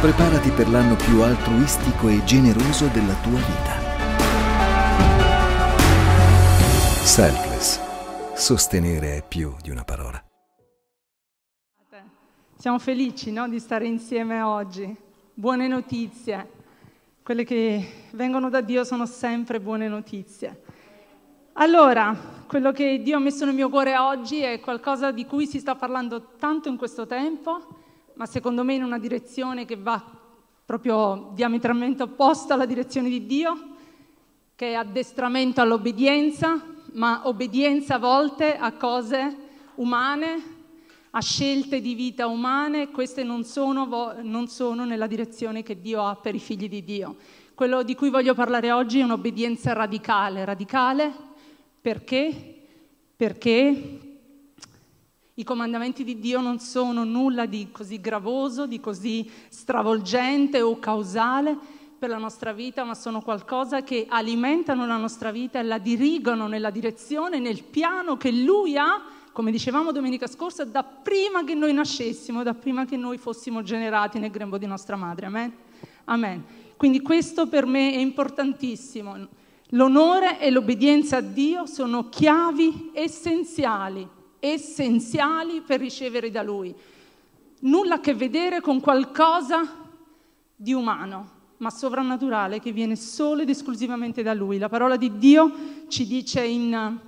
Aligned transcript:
Preparati 0.00 0.48
per 0.52 0.66
l'anno 0.70 0.96
più 0.96 1.20
altruistico 1.20 2.08
e 2.08 2.24
generoso 2.24 2.86
della 2.86 3.12
tua 3.20 3.36
vita. 3.36 3.78
Selfless. 7.04 7.78
Sostenere 8.34 9.18
è 9.18 9.24
più 9.28 9.54
di 9.60 9.68
una 9.68 9.84
parola. 9.84 10.24
Siamo 12.56 12.78
felici 12.78 13.30
no, 13.30 13.46
di 13.46 13.58
stare 13.58 13.86
insieme 13.86 14.40
oggi. 14.40 14.96
Buone 15.34 15.68
notizie. 15.68 16.50
Quelle 17.22 17.44
che 17.44 18.06
vengono 18.12 18.48
da 18.48 18.62
Dio 18.62 18.84
sono 18.84 19.04
sempre 19.04 19.60
buone 19.60 19.86
notizie. 19.86 20.62
Allora, 21.52 22.16
quello 22.46 22.72
che 22.72 23.02
Dio 23.02 23.18
ha 23.18 23.20
messo 23.20 23.44
nel 23.44 23.54
mio 23.54 23.68
cuore 23.68 23.98
oggi 23.98 24.40
è 24.40 24.60
qualcosa 24.60 25.10
di 25.10 25.26
cui 25.26 25.46
si 25.46 25.58
sta 25.58 25.74
parlando 25.74 26.36
tanto 26.38 26.70
in 26.70 26.78
questo 26.78 27.06
tempo, 27.06 27.79
ma 28.20 28.26
secondo 28.26 28.64
me 28.64 28.74
in 28.74 28.82
una 28.82 28.98
direzione 28.98 29.64
che 29.64 29.76
va 29.76 29.98
proprio 30.66 31.30
diametralmente 31.32 32.02
opposta 32.02 32.52
alla 32.52 32.66
direzione 32.66 33.08
di 33.08 33.24
Dio, 33.24 33.76
che 34.54 34.72
è 34.72 34.74
addestramento 34.74 35.62
all'obbedienza, 35.62 36.62
ma 36.92 37.22
obbedienza 37.24 37.94
a 37.94 37.98
volte 37.98 38.58
a 38.58 38.72
cose 38.72 39.36
umane, 39.76 40.42
a 41.12 41.20
scelte 41.22 41.80
di 41.80 41.94
vita 41.94 42.26
umane, 42.26 42.90
queste 42.90 43.22
non 43.22 43.42
sono, 43.42 44.14
non 44.20 44.48
sono 44.48 44.84
nella 44.84 45.06
direzione 45.06 45.62
che 45.62 45.80
Dio 45.80 46.04
ha 46.04 46.14
per 46.14 46.34
i 46.34 46.40
figli 46.40 46.68
di 46.68 46.84
Dio. 46.84 47.16
Quello 47.54 47.82
di 47.82 47.94
cui 47.94 48.10
voglio 48.10 48.34
parlare 48.34 48.70
oggi 48.70 49.00
è 49.00 49.02
un'obbedienza 49.02 49.72
radicale. 49.72 50.44
Radicale 50.44 51.10
perché? 51.80 52.66
Perché 53.16 54.09
i 55.34 55.44
comandamenti 55.44 56.04
di 56.04 56.18
Dio 56.18 56.40
non 56.40 56.58
sono 56.58 57.04
nulla 57.04 57.46
di 57.46 57.68
così 57.70 58.00
gravoso, 58.00 58.66
di 58.66 58.80
così 58.80 59.30
stravolgente 59.48 60.60
o 60.60 60.78
causale 60.78 61.56
per 61.98 62.08
la 62.08 62.18
nostra 62.18 62.52
vita, 62.52 62.84
ma 62.84 62.94
sono 62.94 63.20
qualcosa 63.20 63.82
che 63.82 64.06
alimentano 64.08 64.86
la 64.86 64.96
nostra 64.96 65.30
vita 65.30 65.58
e 65.58 65.62
la 65.62 65.78
dirigono 65.78 66.46
nella 66.46 66.70
direzione, 66.70 67.38
nel 67.38 67.62
piano 67.62 68.16
che 68.16 68.32
Lui 68.32 68.76
ha 68.76 69.18
come 69.32 69.52
dicevamo 69.52 69.92
domenica 69.92 70.26
scorsa, 70.26 70.64
da 70.64 70.82
prima 70.82 71.44
che 71.44 71.54
noi 71.54 71.72
nascessimo, 71.72 72.42
da 72.42 72.52
prima 72.52 72.84
che 72.84 72.96
noi 72.96 73.16
fossimo 73.16 73.62
generati 73.62 74.18
nel 74.18 74.30
grembo 74.30 74.58
di 74.58 74.66
nostra 74.66 74.96
madre. 74.96 75.26
Amen? 75.26 75.52
Amen. 76.04 76.44
Quindi 76.76 77.00
questo 77.00 77.46
per 77.46 77.64
me 77.64 77.92
è 77.92 77.98
importantissimo. 77.98 79.16
L'onore 79.70 80.40
e 80.40 80.50
l'obbedienza 80.50 81.18
a 81.18 81.20
Dio 81.20 81.66
sono 81.66 82.08
chiavi 82.08 82.90
essenziali, 82.92 84.06
essenziali 84.40 85.60
per 85.60 85.78
ricevere 85.78 86.30
da 86.30 86.42
Lui. 86.42 86.74
Nulla 87.60 87.96
a 87.96 88.00
che 88.00 88.14
vedere 88.14 88.60
con 88.60 88.80
qualcosa 88.80 89.60
di 90.56 90.72
umano, 90.72 91.38
ma 91.58 91.70
sovrannaturale 91.70 92.58
che 92.58 92.72
viene 92.72 92.96
solo 92.96 93.42
ed 93.42 93.50
esclusivamente 93.50 94.22
da 94.22 94.34
Lui. 94.34 94.58
La 94.58 94.70
parola 94.70 94.96
di 94.96 95.18
Dio 95.18 95.52
ci 95.88 96.06
dice 96.06 96.42
in 96.42 96.98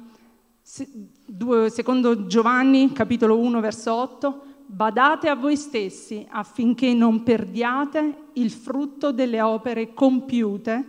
Secondo 0.62 2.26
Giovanni, 2.26 2.92
capitolo 2.92 3.38
1, 3.38 3.60
verso 3.60 3.94
8, 3.94 4.42
badate 4.66 5.28
a 5.28 5.34
voi 5.34 5.56
stessi 5.56 6.26
affinché 6.28 6.94
non 6.94 7.22
perdiate 7.22 8.16
il 8.34 8.50
frutto 8.50 9.10
delle 9.10 9.40
opere 9.40 9.92
compiute, 9.92 10.84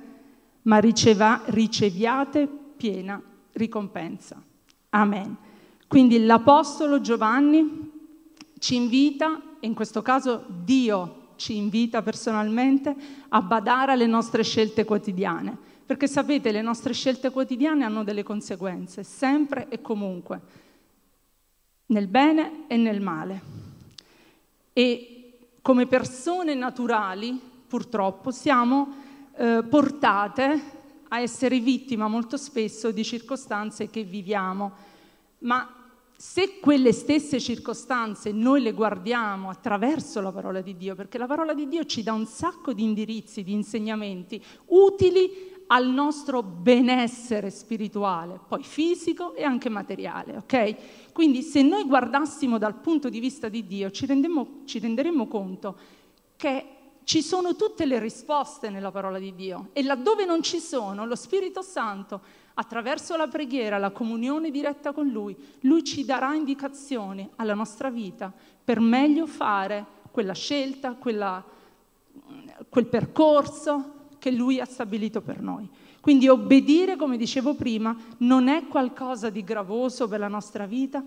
ma 0.64 0.78
riceva, 0.78 1.42
riceviate 1.46 2.48
piena 2.78 3.22
ricompensa. 3.54 4.42
Amen. 4.90 5.38
Quindi 5.94 6.26
l'Apostolo 6.26 7.02
Giovanni 7.02 7.92
ci 8.58 8.74
invita, 8.74 9.40
e 9.60 9.68
in 9.68 9.76
questo 9.76 10.02
caso 10.02 10.44
Dio 10.48 11.34
ci 11.36 11.56
invita 11.56 12.02
personalmente, 12.02 12.96
a 13.30 13.44
badare 13.44 13.92
alle 13.92 14.08
nostre 14.08 14.42
scelte 14.42 14.86
quotidiane 14.86 15.56
perché 15.86 16.08
sapete, 16.08 16.52
le 16.52 16.64
nostre 16.64 16.94
scelte 16.94 17.30
quotidiane 17.30 17.84
hanno 17.84 18.04
delle 18.04 18.24
conseguenze, 18.24 19.04
sempre 19.04 19.68
e 19.70 19.82
comunque, 19.82 20.42
nel 21.88 22.08
bene 22.08 22.64
e 22.66 22.76
nel 22.76 23.00
male. 23.00 23.42
E 24.74 25.38
come 25.62 25.86
persone 25.86 26.56
naturali, 26.56 27.40
purtroppo, 27.68 28.32
siamo 28.32 28.96
eh, 29.36 29.64
portate 29.70 30.62
a 31.10 31.20
essere 31.20 31.60
vittima 31.60 32.08
molto 32.08 32.36
spesso 32.36 32.90
di 32.90 33.04
circostanze 33.04 33.92
che 33.92 34.04
viviamo. 34.04 34.72
Ma 35.40 35.83
se 36.16 36.60
quelle 36.60 36.94
stesse 36.94 37.40
circostanze 37.40 38.32
noi 38.32 38.62
le 38.62 38.72
guardiamo 38.72 39.50
attraverso 39.50 40.22
la 40.22 40.32
parola 40.32 40.62
di 40.62 40.78
Dio, 40.78 40.96
perché 40.96 41.18
la 41.18 41.28
parola 41.28 41.54
di 41.54 41.68
Dio 41.68 41.86
ci 41.86 42.04
dà 42.04 42.14
un 42.14 42.26
sacco 42.26 42.74
di 42.74 42.84
indirizzi, 42.84 43.44
di 43.44 43.52
insegnamenti 43.52 44.42
utili 44.68 45.52
al 45.68 45.88
nostro 45.88 46.44
benessere 46.44 47.50
spirituale, 47.50 48.40
poi 48.48 48.64
fisico 48.64 49.34
e 49.34 49.44
anche 49.44 49.70
materiale, 49.70 50.38
ok? 50.38 51.12
Quindi 51.14 51.42
se 51.42 51.62
noi 51.62 51.86
guardassimo 51.86 52.58
dal 52.58 52.76
punto 52.76 53.10
di 53.10 53.20
vista 53.20 53.50
di 53.50 53.66
Dio 53.66 53.90
ci, 53.90 54.06
rendemmo, 54.06 54.62
ci 54.66 54.80
renderemmo 54.80 55.28
conto 55.28 55.78
che 56.36 56.66
ci 57.04 57.22
sono 57.22 57.56
tutte 57.56 57.86
le 57.86 58.00
risposte 58.00 58.70
nella 58.70 58.92
parola 58.92 59.20
di 59.20 59.34
Dio 59.36 59.70
e 59.74 59.84
laddove 59.84 60.26
non 60.26 60.42
ci 60.42 60.60
sono, 60.60 61.06
lo 61.06 61.16
Spirito 61.16 61.62
Santo, 61.62 62.22
attraverso 62.56 63.16
la 63.16 63.28
preghiera, 63.28 63.78
la 63.78 63.92
comunione 63.92 64.52
diretta 64.52 64.92
con 64.92 65.08
Lui, 65.08 65.36
Lui 65.62 65.84
ci 65.84 66.06
darà 66.06 66.34
indicazioni 66.34 67.30
alla 67.38 67.54
nostra 67.54 67.90
vita 67.90 68.32
per 68.64 68.80
meglio 68.80 69.26
fare 69.26 69.86
quella 70.12 70.34
scelta, 70.34 70.94
quella, 70.94 71.44
quel 72.70 72.86
percorso, 72.86 74.02
che 74.20 74.32
Lui 74.32 74.60
ha 74.60 74.66
stabilito 74.66 75.22
per 75.22 75.42
noi. 75.42 75.70
Quindi 76.00 76.28
obbedire, 76.28 76.96
come 76.96 77.18
dicevo 77.18 77.56
prima, 77.56 77.96
non 78.20 78.48
è 78.48 78.68
qualcosa 78.68 79.30
di 79.30 79.44
gravoso 79.44 80.08
per 80.08 80.20
la 80.20 80.28
nostra 80.28 80.66
vita, 80.66 81.04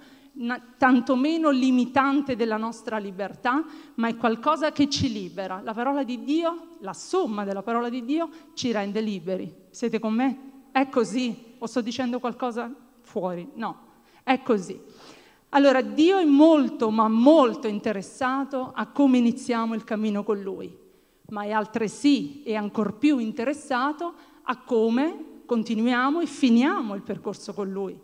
tantomeno 0.76 1.50
limitante 1.50 2.36
della 2.36 2.56
nostra 2.56 2.98
libertà, 2.98 3.64
ma 3.94 4.08
è 4.08 4.16
qualcosa 4.16 4.72
che 4.72 4.88
ci 4.90 5.12
libera. 5.12 5.60
La 5.62 5.72
parola 5.72 6.02
di 6.02 6.24
Dio, 6.24 6.76
la 6.80 6.92
somma 6.92 7.44
della 7.44 7.62
parola 7.62 7.88
di 7.88 8.04
Dio, 8.04 8.28
ci 8.54 8.72
rende 8.72 9.00
liberi. 9.00 9.54
Siete 9.70 9.98
con 9.98 10.12
me? 10.12 10.55
È 10.76 10.88
così. 10.88 11.54
O 11.58 11.66
sto 11.66 11.80
dicendo 11.80 12.18
qualcosa 12.18 12.70
fuori? 13.00 13.48
No, 13.54 13.78
è 14.22 14.42
così. 14.42 14.80
Allora 15.50 15.80
Dio 15.80 16.18
è 16.18 16.24
molto, 16.24 16.90
ma 16.90 17.08
molto 17.08 17.66
interessato 17.66 18.72
a 18.74 18.86
come 18.88 19.18
iniziamo 19.18 19.74
il 19.74 19.84
cammino 19.84 20.22
con 20.22 20.42
Lui 20.42 20.84
ma 21.28 21.42
è 21.42 21.50
altresì 21.50 22.42
e 22.42 22.54
ancor 22.54 22.94
più 22.94 23.18
interessato 23.18 24.14
a 24.42 24.58
come 24.62 25.42
continuiamo 25.46 26.20
e 26.20 26.26
finiamo 26.26 26.94
il 26.94 27.02
percorso 27.02 27.52
con 27.52 27.70
Lui. 27.70 27.98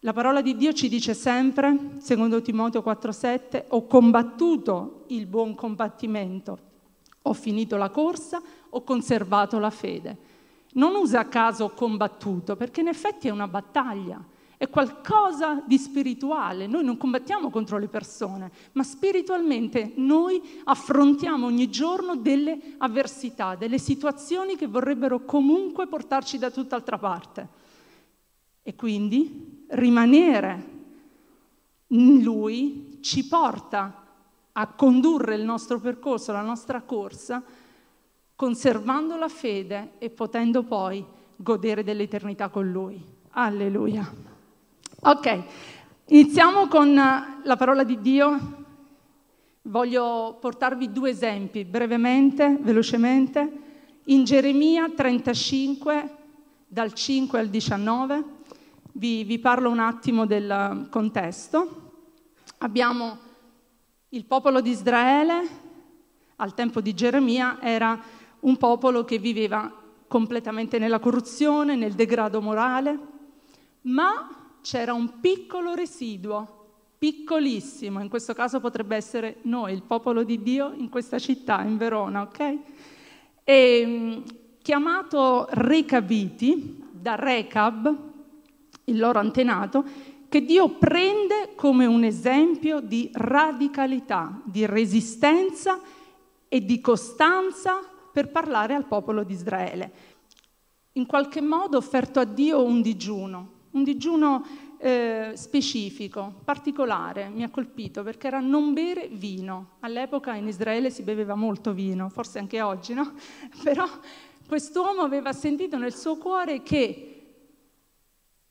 La 0.00 0.12
parola 0.12 0.40
di 0.40 0.54
Dio 0.56 0.72
ci 0.72 0.88
dice 0.88 1.14
sempre, 1.14 1.96
secondo 1.98 2.40
Timoteo 2.40 2.82
4:7, 2.82 3.64
ho 3.68 3.86
combattuto 3.86 5.04
il 5.08 5.26
buon 5.26 5.56
combattimento, 5.56 6.58
ho 7.22 7.32
finito 7.32 7.76
la 7.76 7.90
corsa, 7.90 8.40
ho 8.76 8.82
conservato 8.82 9.58
la 9.58 9.70
fede. 9.70 10.16
Non 10.72 10.94
usa 10.94 11.20
a 11.20 11.26
caso 11.26 11.70
combattuto, 11.70 12.56
perché 12.56 12.80
in 12.80 12.88
effetti 12.88 13.28
è 13.28 13.30
una 13.30 13.48
battaglia 13.48 14.22
è 14.58 14.70
qualcosa 14.70 15.62
di 15.66 15.76
spirituale. 15.76 16.66
Noi 16.66 16.84
non 16.84 16.96
combattiamo 16.96 17.50
contro 17.50 17.78
le 17.78 17.88
persone, 17.88 18.50
ma 18.72 18.82
spiritualmente 18.82 19.92
noi 19.96 20.40
affrontiamo 20.64 21.46
ogni 21.46 21.68
giorno 21.68 22.16
delle 22.16 22.58
avversità, 22.78 23.54
delle 23.54 23.78
situazioni 23.78 24.56
che 24.56 24.66
vorrebbero 24.66 25.24
comunque 25.24 25.86
portarci 25.86 26.38
da 26.38 26.50
tutt'altra 26.50 26.96
parte. 26.96 27.48
E 28.62 28.74
quindi 28.74 29.64
rimanere 29.68 30.74
in 31.88 32.22
Lui 32.22 32.98
ci 33.02 33.26
porta 33.26 34.04
a 34.52 34.66
condurre 34.68 35.34
il 35.34 35.44
nostro 35.44 35.78
percorso, 35.78 36.32
la 36.32 36.40
nostra 36.40 36.80
corsa, 36.80 37.42
conservando 38.36 39.16
la 39.16 39.28
fede 39.28 39.92
e 39.98 40.10
potendo 40.10 40.62
poi 40.62 41.04
godere 41.36 41.82
dell'eternità 41.82 42.50
con 42.50 42.70
Lui. 42.70 43.02
Alleluia. 43.30 44.08
Ok, 45.00 45.42
iniziamo 46.06 46.68
con 46.68 46.94
la 46.94 47.56
parola 47.56 47.82
di 47.82 48.00
Dio. 48.00 48.64
Voglio 49.62 50.36
portarvi 50.40 50.92
due 50.92 51.10
esempi 51.10 51.64
brevemente, 51.64 52.58
velocemente. 52.60 53.64
In 54.04 54.24
Geremia 54.24 54.90
35, 54.94 56.16
dal 56.68 56.92
5 56.92 57.38
al 57.38 57.48
19, 57.48 58.24
vi, 58.92 59.24
vi 59.24 59.38
parlo 59.38 59.70
un 59.70 59.80
attimo 59.80 60.26
del 60.26 60.86
contesto. 60.90 61.92
Abbiamo 62.58 63.18
il 64.10 64.24
popolo 64.24 64.60
di 64.60 64.70
Israele, 64.70 65.64
al 66.36 66.54
tempo 66.54 66.80
di 66.80 66.94
Geremia, 66.94 67.58
era 67.60 68.00
un 68.46 68.56
popolo 68.56 69.04
che 69.04 69.18
viveva 69.18 69.72
completamente 70.06 70.78
nella 70.78 71.00
corruzione, 71.00 71.74
nel 71.74 71.94
degrado 71.94 72.40
morale, 72.40 72.98
ma 73.82 74.54
c'era 74.62 74.92
un 74.92 75.18
piccolo 75.20 75.74
residuo 75.74 76.54
piccolissimo, 76.96 78.00
in 78.00 78.08
questo 78.08 78.34
caso 78.34 78.60
potrebbe 78.60 78.96
essere 78.96 79.38
noi, 79.42 79.72
il 79.72 79.82
popolo 79.82 80.22
di 80.22 80.42
Dio 80.42 80.72
in 80.76 80.88
questa 80.88 81.18
città, 81.18 81.62
in 81.62 81.76
Verona, 81.76 82.22
ok? 82.22 82.58
E, 83.44 84.22
chiamato 84.62 85.46
Recabiti, 85.50 86.84
da 86.92 87.16
Recab, 87.16 87.96
il 88.84 88.98
loro 88.98 89.18
antenato, 89.18 89.84
che 90.28 90.44
Dio 90.44 90.68
prende 90.70 91.52
come 91.56 91.84
un 91.84 92.04
esempio 92.04 92.80
di 92.80 93.10
radicalità, 93.12 94.40
di 94.44 94.64
resistenza 94.66 95.80
e 96.48 96.64
di 96.64 96.80
costanza 96.80 97.90
per 98.16 98.30
parlare 98.30 98.72
al 98.72 98.86
popolo 98.86 99.24
di 99.24 99.34
Israele. 99.34 99.92
In 100.92 101.04
qualche 101.04 101.42
modo 101.42 101.76
offerto 101.76 102.18
a 102.18 102.24
Dio 102.24 102.64
un 102.64 102.80
digiuno, 102.80 103.50
un 103.72 103.84
digiuno 103.84 104.42
eh, 104.78 105.32
specifico, 105.34 106.40
particolare, 106.42 107.28
mi 107.28 107.42
ha 107.42 107.50
colpito 107.50 108.02
perché 108.02 108.28
era 108.28 108.40
non 108.40 108.72
bere 108.72 109.08
vino. 109.08 109.72
All'epoca 109.80 110.34
in 110.34 110.46
Israele 110.46 110.88
si 110.88 111.02
beveva 111.02 111.34
molto 111.34 111.74
vino, 111.74 112.08
forse 112.08 112.38
anche 112.38 112.62
oggi, 112.62 112.94
no? 112.94 113.12
Però 113.62 113.86
quest'uomo 114.48 115.02
aveva 115.02 115.34
sentito 115.34 115.76
nel 115.76 115.94
suo 115.94 116.16
cuore 116.16 116.62
che 116.62 117.12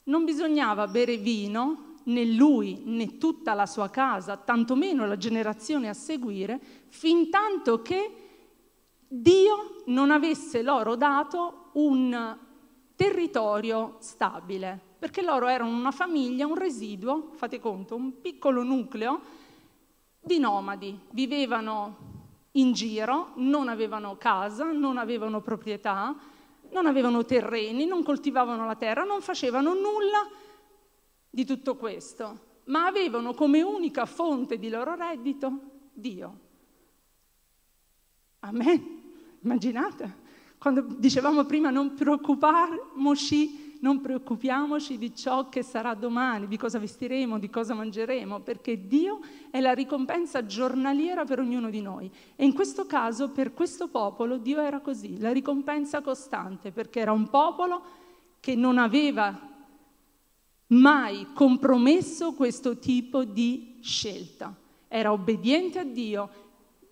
non 0.03 0.25
bisognava 0.25 0.85
bere 0.85 1.17
vino, 1.17 1.95
né 2.03 2.23
lui 2.23 2.83
né 2.85 3.17
tutta 3.17 3.55
la 3.55 3.65
sua 3.65 3.89
casa, 3.89 4.37
tantomeno 4.37 5.07
la 5.07 5.17
generazione 5.17 5.89
a 5.89 5.95
seguire, 5.95 6.61
fin 6.89 7.31
tanto 7.31 7.81
che 7.81 8.24
Dio 9.17 9.83
non 9.85 10.11
avesse 10.11 10.61
loro 10.61 10.95
dato 10.95 11.69
un 11.73 12.37
territorio 12.97 13.95
stabile, 13.99 14.77
perché 14.99 15.21
loro 15.21 15.47
erano 15.47 15.73
una 15.73 15.91
famiglia, 15.91 16.45
un 16.45 16.55
residuo, 16.55 17.29
fate 17.35 17.59
conto, 17.59 17.95
un 17.95 18.19
piccolo 18.19 18.63
nucleo 18.63 19.21
di 20.19 20.37
nomadi, 20.37 20.99
vivevano 21.11 22.13
in 22.53 22.73
giro, 22.73 23.31
non 23.35 23.69
avevano 23.69 24.17
casa, 24.17 24.71
non 24.71 24.97
avevano 24.97 25.39
proprietà, 25.39 26.13
non 26.71 26.85
avevano 26.85 27.23
terreni, 27.23 27.85
non 27.85 28.03
coltivavano 28.03 28.65
la 28.65 28.75
terra, 28.75 29.03
non 29.03 29.21
facevano 29.21 29.73
nulla 29.73 30.27
di 31.29 31.45
tutto 31.45 31.77
questo, 31.77 32.39
ma 32.65 32.85
avevano 32.85 33.33
come 33.33 33.61
unica 33.61 34.05
fonte 34.05 34.57
di 34.57 34.67
loro 34.67 34.93
reddito 34.95 35.59
Dio. 35.93 36.39
Amen. 38.39 38.94
Immaginate? 39.45 40.23
Quando 40.57 40.81
dicevamo 40.81 41.45
prima 41.45 41.69
non 41.69 41.93
preoccuparmoci 41.93 43.63
non 43.85 44.01
preoccupiamoci 44.01 44.97
di 44.97 45.13
ciò 45.13 45.47
che 45.47 45.61
sarà 45.61 45.93
domani, 45.93 46.47
di 46.47 46.57
cosa 46.57 46.79
vestiremo, 46.79 47.37
di 47.37 47.51
cosa 47.51 47.75
mangeremo, 47.75 48.39
perché 48.39 48.87
Dio 48.87 49.19
è 49.51 49.59
la 49.59 49.73
ricompensa 49.73 50.43
giornaliera 50.43 51.23
per 51.23 51.39
ognuno 51.39 51.69
di 51.69 51.81
noi. 51.81 52.09
E 52.35 52.45
in 52.45 52.53
questo 52.53 52.87
caso, 52.87 53.29
per 53.29 53.53
questo 53.53 53.87
popolo, 53.87 54.37
Dio 54.37 54.59
era 54.59 54.79
così, 54.79 55.19
la 55.19 55.31
ricompensa 55.31 56.01
costante, 56.01 56.71
perché 56.71 56.99
era 56.99 57.11
un 57.11 57.29
popolo 57.29 57.83
che 58.39 58.55
non 58.55 58.79
aveva 58.79 59.39
mai 60.67 61.27
compromesso 61.35 62.33
questo 62.33 62.79
tipo 62.79 63.23
di 63.23 63.77
scelta. 63.81 64.55
Era 64.87 65.11
obbediente 65.11 65.77
a 65.77 65.83
Dio 65.83 66.29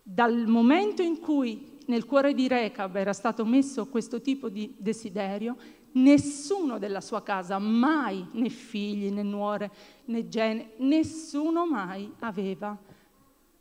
dal 0.04 0.46
momento 0.46 1.02
in 1.02 1.20
cui 1.20 1.73
nel 1.86 2.06
cuore 2.06 2.34
di 2.34 2.48
Recab 2.48 2.96
era 2.96 3.14
stato 3.14 3.46
messo 3.46 3.88
questo 3.88 4.22
tipo 4.22 4.50
di 4.50 4.74
desiderio, 4.78 5.56
nessuno 5.94 6.80
della 6.80 7.02
sua 7.02 7.22
casa, 7.22 7.60
mai, 7.60 8.26
né 8.32 8.50
figli, 8.50 9.12
né 9.12 9.24
nuore, 9.24 9.72
né 10.06 10.28
gene, 10.28 10.72
nessuno 10.78 11.66
mai 11.66 12.12
aveva 12.20 12.78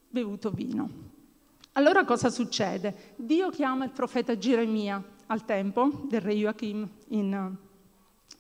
bevuto 0.09 0.51
vino. 0.51 1.11
Allora 1.73 2.05
cosa 2.05 2.29
succede? 2.29 3.15
Dio 3.17 3.49
chiama 3.51 3.85
il 3.85 3.91
profeta 3.91 4.37
Geremia 4.37 5.03
al 5.27 5.45
tempo 5.45 6.05
del 6.09 6.21
re 6.21 6.35
Joachim 6.35 6.87
in, 7.09 7.33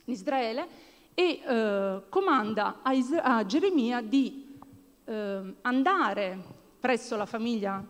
in 0.05 0.13
Israele 0.13 0.67
e 1.15 1.41
eh, 1.43 2.03
comanda 2.09 2.81
a, 2.83 2.93
Is- 2.93 3.19
a, 3.19 3.45
Geremia 3.47 4.03
di 4.03 4.59
eh, 5.05 5.55
andare 5.63 6.39
presso 6.79 7.17
la 7.17 7.27
famiglia 7.27 7.83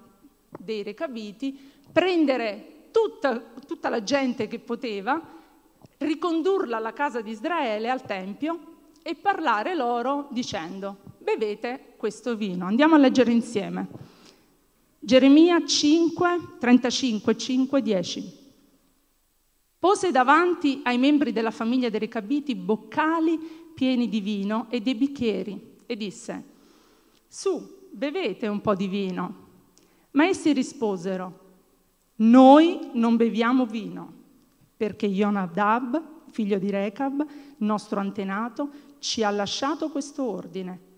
dei 0.58 0.82
Recabiti, 0.82 1.71
prendere 1.92 2.88
tutta, 2.90 3.38
tutta 3.66 3.88
la 3.88 4.02
gente 4.02 4.48
che 4.48 4.58
poteva, 4.58 5.20
ricondurla 5.98 6.76
alla 6.78 6.92
casa 6.92 7.20
di 7.20 7.30
Israele, 7.30 7.90
al 7.90 8.02
Tempio, 8.02 8.70
e 9.02 9.14
parlare 9.14 9.74
loro 9.74 10.28
dicendo, 10.30 10.96
bevete 11.18 11.94
questo 11.96 12.36
vino. 12.36 12.66
Andiamo 12.66 12.94
a 12.94 12.98
leggere 12.98 13.32
insieme. 13.32 13.88
Geremia 14.98 15.64
5, 15.64 16.56
35, 16.60 17.36
5, 17.36 17.82
10. 17.82 18.40
Pose 19.78 20.12
davanti 20.12 20.80
ai 20.84 20.96
membri 20.96 21.32
della 21.32 21.50
famiglia 21.50 21.88
dei 21.88 21.98
Recabiti 21.98 22.54
boccali 22.54 23.36
pieni 23.74 24.08
di 24.08 24.20
vino 24.20 24.66
e 24.70 24.80
dei 24.80 24.94
bicchieri 24.94 25.80
e 25.86 25.96
disse, 25.96 26.44
su, 27.26 27.88
bevete 27.90 28.46
un 28.46 28.60
po' 28.60 28.76
di 28.76 28.86
vino. 28.86 29.40
Ma 30.12 30.26
essi 30.26 30.52
risposero, 30.52 31.41
noi 32.22 32.90
non 32.92 33.16
beviamo 33.16 33.66
vino 33.66 34.20
perché 34.76 35.08
Jonadab, 35.08 36.00
figlio 36.30 36.58
di 36.58 36.70
Recab, 36.70 37.24
nostro 37.58 38.00
antenato, 38.00 38.68
ci 38.98 39.22
ha 39.22 39.30
lasciato 39.30 39.90
questo 39.90 40.24
ordine. 40.24 40.90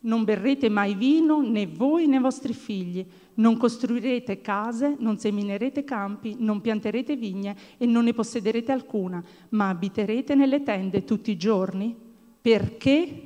Non 0.00 0.24
berrete 0.24 0.68
mai 0.68 0.94
vino 0.94 1.40
né 1.40 1.66
voi 1.66 2.06
né 2.06 2.18
vostri 2.18 2.52
figli, 2.52 3.04
non 3.34 3.56
costruirete 3.56 4.40
case, 4.40 4.96
non 4.98 5.18
seminerete 5.18 5.82
campi, 5.82 6.36
non 6.38 6.60
pianterete 6.60 7.16
vigne 7.16 7.56
e 7.78 7.86
non 7.86 8.04
ne 8.04 8.12
possederete 8.12 8.70
alcuna, 8.70 9.22
ma 9.50 9.68
abiterete 9.68 10.34
nelle 10.34 10.62
tende 10.62 11.04
tutti 11.04 11.30
i 11.30 11.36
giorni 11.36 11.96
perché, 12.40 13.22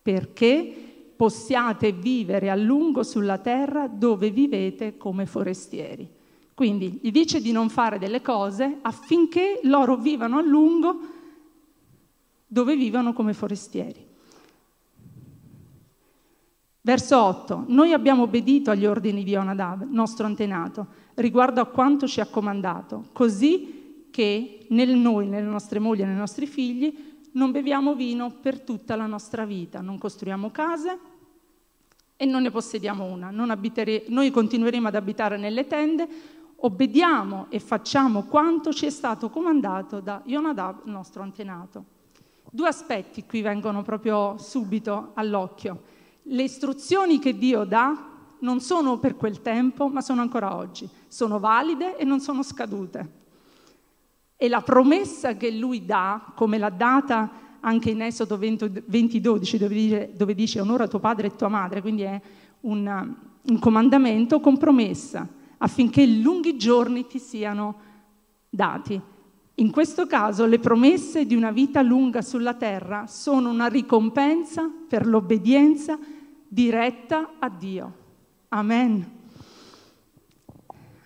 perché 0.00 0.74
possiate 1.14 1.92
vivere 1.92 2.50
a 2.50 2.56
lungo 2.56 3.02
sulla 3.02 3.38
terra 3.38 3.86
dove 3.88 4.30
vivete 4.30 4.96
come 4.96 5.26
forestieri. 5.26 6.14
Quindi 6.56 7.00
gli 7.02 7.10
dice 7.10 7.42
di 7.42 7.52
non 7.52 7.68
fare 7.68 7.98
delle 7.98 8.22
cose 8.22 8.78
affinché 8.80 9.60
loro 9.64 9.96
vivano 9.96 10.38
a 10.38 10.40
lungo 10.40 11.00
dove 12.46 12.74
vivono 12.74 13.12
come 13.12 13.34
forestieri. 13.34 14.02
Verso 16.80 17.22
8. 17.22 17.64
Noi 17.66 17.92
abbiamo 17.92 18.22
obbedito 18.22 18.70
agli 18.70 18.86
ordini 18.86 19.22
di 19.22 19.36
Onadab, 19.36 19.86
nostro 19.90 20.24
antenato, 20.24 20.86
riguardo 21.16 21.60
a 21.60 21.66
quanto 21.66 22.06
ci 22.06 22.20
ha 22.20 22.26
comandato, 22.26 23.08
così 23.12 24.06
che 24.10 24.64
nel 24.70 24.96
noi, 24.96 25.26
nelle 25.26 25.46
nostre 25.46 25.78
mogli 25.78 26.00
e 26.00 26.06
nei 26.06 26.16
nostri 26.16 26.46
figli 26.46 27.18
non 27.32 27.50
beviamo 27.50 27.94
vino 27.94 28.30
per 28.30 28.62
tutta 28.62 28.96
la 28.96 29.04
nostra 29.04 29.44
vita, 29.44 29.82
non 29.82 29.98
costruiamo 29.98 30.50
case 30.50 30.98
e 32.16 32.24
non 32.24 32.40
ne 32.40 32.50
possediamo 32.50 33.04
una. 33.04 33.28
Abitere- 33.52 34.04
noi 34.08 34.30
continueremo 34.30 34.88
ad 34.88 34.94
abitare 34.94 35.36
nelle 35.36 35.66
tende 35.66 36.34
obbediamo 36.58 37.46
e 37.48 37.60
facciamo 37.60 38.22
quanto 38.24 38.72
ci 38.72 38.86
è 38.86 38.90
stato 38.90 39.28
comandato 39.28 40.00
da 40.00 40.22
Jonadab, 40.24 40.84
nostro 40.84 41.22
antenato. 41.22 41.84
Due 42.50 42.68
aspetti 42.68 43.24
qui 43.26 43.42
vengono 43.42 43.82
proprio 43.82 44.36
subito 44.38 45.10
all'occhio. 45.14 45.82
Le 46.22 46.42
istruzioni 46.42 47.18
che 47.18 47.36
Dio 47.36 47.64
dà 47.64 48.14
non 48.40 48.60
sono 48.60 48.98
per 48.98 49.16
quel 49.16 49.42
tempo, 49.42 49.88
ma 49.88 50.00
sono 50.00 50.22
ancora 50.22 50.56
oggi. 50.56 50.88
Sono 51.08 51.38
valide 51.38 51.96
e 51.96 52.04
non 52.04 52.20
sono 52.20 52.42
scadute. 52.42 53.24
E 54.36 54.48
la 54.48 54.60
promessa 54.60 55.36
che 55.36 55.50
Lui 55.50 55.84
dà, 55.84 56.32
come 56.34 56.58
l'ha 56.58 56.70
data 56.70 57.44
anche 57.60 57.90
in 57.90 58.02
Esodo 58.02 58.38
20, 58.38 59.20
12, 59.20 59.58
dove 59.58 59.74
dice, 59.74 60.12
dove 60.14 60.34
dice 60.34 60.60
onora 60.60 60.86
tuo 60.86 60.98
padre 61.00 61.28
e 61.28 61.36
tua 61.36 61.48
madre, 61.48 61.80
quindi 61.80 62.02
è 62.02 62.20
un, 62.60 63.14
un 63.42 63.58
comandamento 63.58 64.40
con 64.40 64.56
promessa 64.56 65.28
affinché 65.58 66.06
lunghi 66.06 66.56
giorni 66.56 67.06
ti 67.06 67.18
siano 67.18 67.80
dati. 68.48 69.00
In 69.58 69.70
questo 69.70 70.06
caso 70.06 70.44
le 70.44 70.58
promesse 70.58 71.24
di 71.24 71.34
una 71.34 71.50
vita 71.50 71.80
lunga 71.80 72.20
sulla 72.20 72.54
terra 72.54 73.06
sono 73.06 73.50
una 73.50 73.68
ricompensa 73.68 74.70
per 74.88 75.06
l'obbedienza 75.06 75.98
diretta 76.46 77.36
a 77.38 77.48
Dio. 77.48 78.04
Amen. 78.48 79.14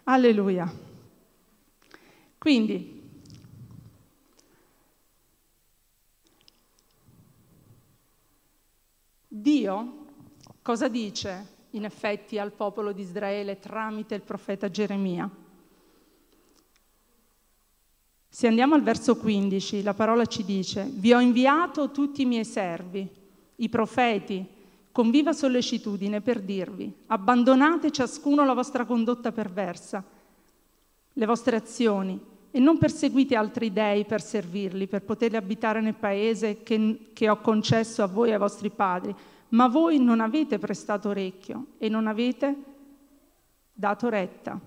Alleluia. 0.04 0.72
Quindi, 2.38 2.98
Dio 9.28 10.06
cosa 10.62 10.88
dice 10.88 11.58
in 11.70 11.84
effetti 11.84 12.38
al 12.38 12.52
popolo 12.52 12.92
di 12.92 13.02
Israele 13.02 13.58
tramite 13.58 14.14
il 14.14 14.22
profeta 14.22 14.70
Geremia. 14.70 15.28
Se 18.32 18.46
andiamo 18.46 18.74
al 18.74 18.82
verso 18.82 19.16
15, 19.16 19.82
la 19.82 19.94
parola 19.94 20.24
ci 20.24 20.44
dice, 20.44 20.88
vi 20.92 21.12
ho 21.12 21.20
inviato 21.20 21.90
tutti 21.90 22.22
i 22.22 22.26
miei 22.26 22.44
servi, 22.44 23.08
i 23.56 23.68
profeti, 23.68 24.46
con 24.92 25.10
viva 25.10 25.32
sollecitudine 25.32 26.20
per 26.20 26.40
dirvi, 26.40 26.92
abbandonate 27.06 27.90
ciascuno 27.90 28.44
la 28.44 28.54
vostra 28.54 28.84
condotta 28.84 29.32
perversa, 29.32 30.04
le 31.12 31.26
vostre 31.26 31.56
azioni, 31.56 32.18
e 32.52 32.58
non 32.58 32.78
perseguite 32.78 33.36
altri 33.36 33.72
dei 33.72 34.04
per 34.04 34.20
servirli, 34.20 34.88
per 34.88 35.02
poterli 35.02 35.36
abitare 35.36 35.80
nel 35.80 35.94
paese 35.94 36.62
che, 36.62 37.10
che 37.12 37.28
ho 37.28 37.40
concesso 37.40 38.02
a 38.02 38.06
voi 38.06 38.30
e 38.30 38.32
ai 38.32 38.38
vostri 38.38 38.70
padri, 38.70 39.14
ma 39.50 39.68
voi 39.68 39.98
non 39.98 40.20
avete 40.20 40.58
prestato 40.58 41.08
orecchio 41.08 41.68
e 41.78 41.88
non 41.88 42.06
avete 42.06 42.64
dato 43.72 44.08
retta. 44.08 44.58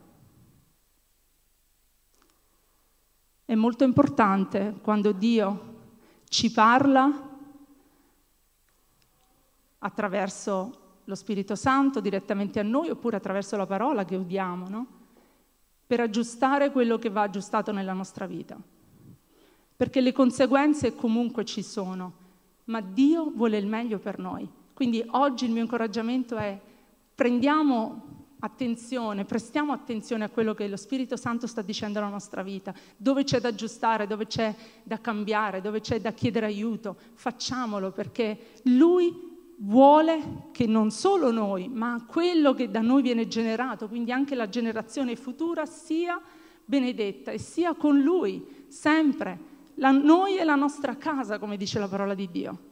È 3.46 3.56
molto 3.56 3.84
importante 3.84 4.80
quando 4.82 5.12
Dio 5.12 5.72
ci 6.28 6.52
parla 6.52 7.30
attraverso 9.80 10.80
lo 11.04 11.16
Spirito 11.16 11.56
Santo 11.56 12.00
direttamente 12.00 12.60
a 12.60 12.64
noi 12.64 12.90
oppure 12.90 13.18
attraverso 13.18 13.58
la 13.58 13.66
parola 13.66 14.06
che 14.06 14.16
udiamo, 14.16 14.70
no? 14.70 14.88
per 15.86 16.00
aggiustare 16.00 16.72
quello 16.72 16.98
che 16.98 17.10
va 17.10 17.24
aggiustato 17.24 17.72
nella 17.72 17.94
nostra 17.94 18.26
vita. 18.26 18.58
Perché 19.76 20.02
le 20.02 20.12
conseguenze 20.14 20.96
comunque 20.96 21.46
ci 21.46 21.62
sono, 21.62 22.14
ma 22.66 22.82
Dio 22.82 23.30
vuole 23.30 23.58
il 23.58 23.68
meglio 23.68 24.00
per 24.00 24.18
noi. 24.18 24.50
Quindi 24.74 25.04
oggi 25.12 25.46
il 25.46 25.52
mio 25.52 25.62
incoraggiamento 25.62 26.36
è 26.36 26.60
prendiamo 27.16 28.12
attenzione, 28.40 29.24
prestiamo 29.24 29.72
attenzione 29.72 30.26
a 30.26 30.30
quello 30.30 30.54
che 30.54 30.68
lo 30.68 30.76
Spirito 30.76 31.16
Santo 31.16 31.48
sta 31.48 31.62
dicendo 31.62 32.00
alla 32.00 32.10
nostra 32.10 32.44
vita, 32.44 32.74
dove 32.98 33.24
c'è 33.24 33.40
da 33.40 33.48
aggiustare, 33.48 34.06
dove 34.06 34.28
c'è 34.28 34.54
da 34.84 35.00
cambiare, 35.00 35.62
dove 35.62 35.80
c'è 35.80 36.02
da 36.02 36.12
chiedere 36.12 36.48
aiuto, 36.48 36.98
facciamolo 37.14 37.92
perché 37.92 38.38
Lui 38.64 39.32
vuole 39.60 40.50
che 40.52 40.66
non 40.66 40.92
solo 40.92 41.32
noi, 41.32 41.70
ma 41.70 42.04
quello 42.06 42.54
che 42.54 42.70
da 42.70 42.82
noi 42.82 43.02
viene 43.02 43.28
generato, 43.30 43.88
quindi 43.88 44.12
anche 44.12 44.36
la 44.36 44.50
generazione 44.50 45.16
futura, 45.16 45.66
sia 45.66 46.20
benedetta 46.66 47.32
e 47.32 47.38
sia 47.38 47.74
con 47.76 48.02
Lui, 48.02 48.66
sempre, 48.68 49.52
la, 49.76 49.92
noi 49.92 50.38
e 50.38 50.44
la 50.44 50.56
nostra 50.56 50.98
casa, 50.98 51.40
come 51.40 51.56
dice 51.56 51.80
la 51.80 51.88
parola 51.88 52.14
di 52.14 52.30
Dio. 52.30 52.72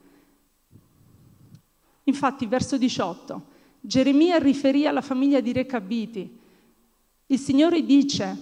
Infatti, 2.11 2.45
verso 2.45 2.77
18, 2.77 3.41
Geremia 3.79 4.37
riferì 4.37 4.85
alla 4.85 4.99
famiglia 4.99 5.39
di 5.39 5.53
Recabiti, 5.53 6.39
il 7.27 7.39
Signore 7.39 7.85
dice, 7.85 8.37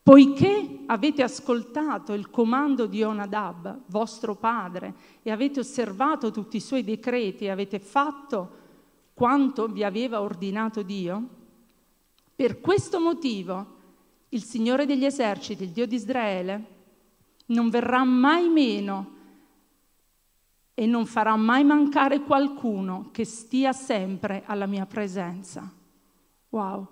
Poiché 0.00 0.82
avete 0.86 1.24
ascoltato 1.24 2.12
il 2.12 2.30
comando 2.30 2.86
di 2.86 3.02
Onadab, 3.02 3.80
vostro 3.86 4.36
padre, 4.36 4.94
e 5.22 5.32
avete 5.32 5.58
osservato 5.58 6.30
tutti 6.30 6.58
i 6.58 6.60
suoi 6.60 6.84
decreti 6.84 7.46
e 7.46 7.50
avete 7.50 7.80
fatto 7.80 8.64
quanto 9.12 9.66
vi 9.66 9.82
aveva 9.82 10.20
ordinato 10.20 10.82
Dio, 10.82 11.28
per 12.36 12.60
questo 12.60 13.00
motivo 13.00 13.74
il 14.28 14.44
Signore 14.44 14.86
degli 14.86 15.04
eserciti, 15.04 15.64
il 15.64 15.70
Dio 15.70 15.86
di 15.86 15.96
Israele, 15.96 16.64
non 17.46 17.70
verrà 17.70 18.04
mai 18.04 18.48
meno 18.48 19.14
e 20.78 20.84
non 20.84 21.06
farà 21.06 21.34
mai 21.36 21.64
mancare 21.64 22.20
qualcuno 22.20 23.08
che 23.10 23.24
stia 23.24 23.72
sempre 23.72 24.42
alla 24.44 24.66
mia 24.66 24.84
presenza. 24.84 25.72
Wow. 26.50 26.86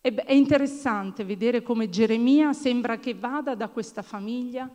È 0.00 0.32
interessante 0.32 1.24
vedere 1.24 1.62
come 1.62 1.88
Geremia 1.88 2.52
sembra 2.52 2.98
che 2.98 3.12
vada 3.12 3.56
da 3.56 3.68
questa 3.68 4.02
famiglia 4.02 4.70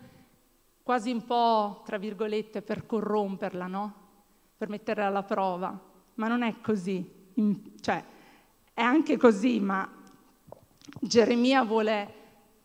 quasi 0.83 1.09
un 1.09 1.23
po', 1.23 1.81
tra 1.85 1.97
virgolette, 1.97 2.61
per 2.61 2.85
corromperla, 2.85 3.67
no? 3.67 3.93
Per 4.57 4.67
metterla 4.67 5.05
alla 5.05 5.23
prova. 5.23 5.79
Ma 6.15 6.27
non 6.27 6.43
è 6.43 6.59
così. 6.59 7.31
Cioè, 7.79 8.03
è 8.73 8.81
anche 8.81 9.15
così, 9.15 9.61
ma 9.61 9.89
Geremia 10.99 11.63
vuole, 11.63 12.13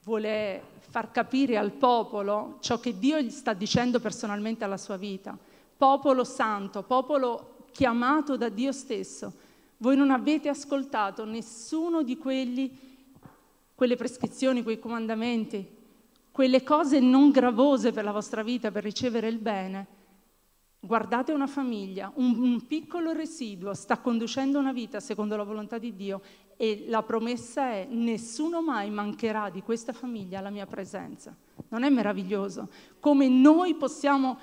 vuole 0.03 0.70
far 0.91 1.11
capire 1.11 1.57
al 1.57 1.71
popolo 1.73 2.59
ciò 2.61 2.79
che 2.81 2.99
Dio 2.99 3.19
gli 3.21 3.31
sta 3.31 3.53
dicendo 3.53 4.01
personalmente 4.01 4.65
alla 4.65 4.77
sua 4.77 4.97
vita. 4.97 5.39
Popolo 5.77 6.25
santo, 6.25 6.83
popolo 6.83 7.65
chiamato 7.71 8.37
da 8.37 8.49
Dio 8.49 8.73
stesso 8.73 9.33
voi 9.81 9.97
non 9.97 10.11
avete 10.11 10.49
ascoltato 10.49 11.25
nessuno 11.25 12.03
di 12.03 12.19
quelli, 12.19 12.71
quelle 13.75 13.97
prescrizioni, 13.97 14.63
quei 14.63 14.79
comandamenti, 14.79 15.67
quelle 16.31 16.63
cose 16.63 17.01
non 17.01 17.31
gravose 17.31 17.91
per 17.91 18.05
la 18.05 18.13
vostra 18.13 18.43
vita, 18.43 18.71
per 18.71 18.83
ricevere 18.83 19.29
il 19.29 19.39
bene. 19.39 19.87
Guardate 20.81 21.33
una 21.33 21.47
famiglia, 21.47 22.13
un, 22.17 22.39
un, 22.39 22.67
piccolo 22.67 23.13
residuo 23.13 23.73
sta 23.73 23.99
conducendo 23.99 24.59
una 24.59 24.73
vita 24.73 25.01
secondo 25.01 25.37
la 25.37 25.45
volontà 25.45 25.79
di 25.79 25.95
Dio 25.95 26.21
e 26.61 26.85
la 26.89 27.03
promessa 27.03 27.71
è 27.71 27.87
nessuno 27.89 28.61
mai 28.61 28.91
mancherà 28.91 29.49
di 29.49 29.63
questa 29.63 29.95
famiglia 29.95 30.41
alla 30.41 30.51
mia 30.51 30.67
presenza. 30.67 31.35
Non 31.69 31.85
è 31.85 31.89
meraviglioso? 31.89 32.69
Come 33.01 33.29
noi 33.29 33.77
possiamo 33.77 34.39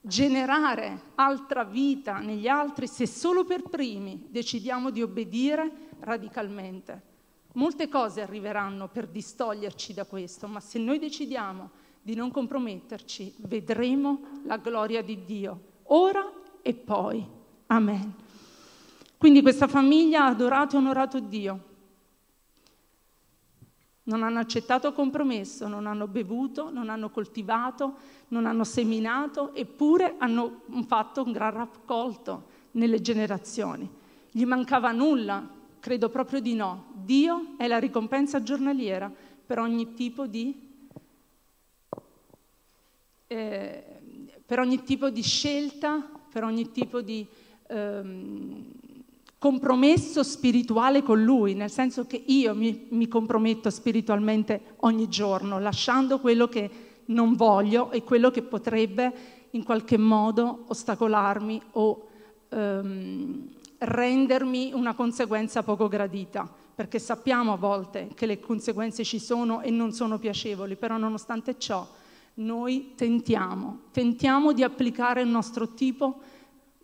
generare 0.00 1.12
altra 1.14 1.62
vita 1.62 2.18
negli 2.18 2.48
altri 2.48 2.88
se 2.88 3.06
solo 3.06 3.44
per 3.44 3.62
primi 3.62 4.26
decidiamo 4.28 4.90
di 4.90 5.00
obbedire 5.00 5.90
radicalmente. 6.00 7.02
Molte 7.52 7.88
cose 7.88 8.20
arriveranno 8.20 8.88
per 8.88 9.06
distoglierci 9.06 9.94
da 9.94 10.06
questo, 10.06 10.48
ma 10.48 10.58
se 10.58 10.80
noi 10.80 10.98
decidiamo 10.98 11.70
di 12.02 12.16
non 12.16 12.32
comprometterci, 12.32 13.34
vedremo 13.42 14.40
la 14.42 14.56
gloria 14.56 15.02
di 15.02 15.24
Dio, 15.24 15.60
ora 15.84 16.32
e 16.62 16.74
poi. 16.74 17.24
Amen. 17.66 18.26
Quindi 19.18 19.42
questa 19.42 19.66
famiglia 19.66 20.22
ha 20.22 20.28
adorato 20.28 20.76
e 20.76 20.78
onorato 20.78 21.18
Dio, 21.18 21.64
non 24.04 24.22
hanno 24.22 24.38
accettato 24.38 24.92
compromesso, 24.92 25.66
non 25.66 25.86
hanno 25.86 26.06
bevuto, 26.06 26.70
non 26.70 26.88
hanno 26.88 27.10
coltivato, 27.10 27.96
non 28.28 28.46
hanno 28.46 28.62
seminato, 28.62 29.52
eppure 29.54 30.14
hanno 30.18 30.62
fatto 30.86 31.24
un 31.24 31.32
gran 31.32 31.52
raccolto 31.52 32.46
nelle 32.72 33.00
generazioni. 33.00 33.90
Gli 34.30 34.44
mancava 34.44 34.92
nulla? 34.92 35.46
Credo 35.80 36.08
proprio 36.10 36.40
di 36.40 36.54
no. 36.54 36.92
Dio 36.94 37.54
è 37.56 37.66
la 37.66 37.78
ricompensa 37.78 38.42
giornaliera 38.42 39.12
per 39.44 39.58
ogni 39.58 39.94
tipo 39.94 40.26
di, 40.26 40.54
eh, 43.26 43.84
per 44.46 44.60
ogni 44.60 44.84
tipo 44.84 45.10
di 45.10 45.22
scelta, 45.22 46.08
per 46.30 46.44
ogni 46.44 46.70
tipo 46.70 47.00
di... 47.00 47.26
Ehm, 47.66 48.86
compromesso 49.38 50.24
spirituale 50.24 51.02
con 51.02 51.22
Lui, 51.22 51.54
nel 51.54 51.70
senso 51.70 52.06
che 52.06 52.22
io 52.26 52.54
mi, 52.54 52.86
mi, 52.90 53.06
comprometto 53.06 53.70
spiritualmente 53.70 54.74
ogni 54.78 55.08
giorno, 55.08 55.60
lasciando 55.60 56.18
quello 56.18 56.48
che 56.48 56.70
non 57.06 57.34
voglio 57.34 57.90
e 57.92 58.02
quello 58.02 58.30
che 58.30 58.42
potrebbe 58.42 59.36
in 59.50 59.62
qualche 59.62 59.96
modo 59.96 60.64
ostacolarmi 60.66 61.62
o 61.72 62.08
ehm, 62.48 63.48
rendermi 63.78 64.72
una 64.74 64.94
conseguenza 64.94 65.62
poco 65.62 65.86
gradita, 65.86 66.50
perché 66.74 66.98
sappiamo 66.98 67.52
a 67.52 67.56
volte 67.56 68.10
che 68.14 68.26
le 68.26 68.40
conseguenze 68.40 69.04
ci 69.04 69.20
sono 69.20 69.62
e 69.62 69.70
non 69.70 69.92
sono 69.92 70.18
piacevoli, 70.18 70.74
però 70.74 70.96
nonostante 70.96 71.58
ciò 71.58 71.86
noi 72.34 72.92
tentiamo, 72.96 73.82
tentiamo 73.92 74.52
di 74.52 74.62
applicare 74.62 75.22
il 75.22 75.28
nostro 75.28 75.74
tipo 75.74 76.20
di 76.20 76.37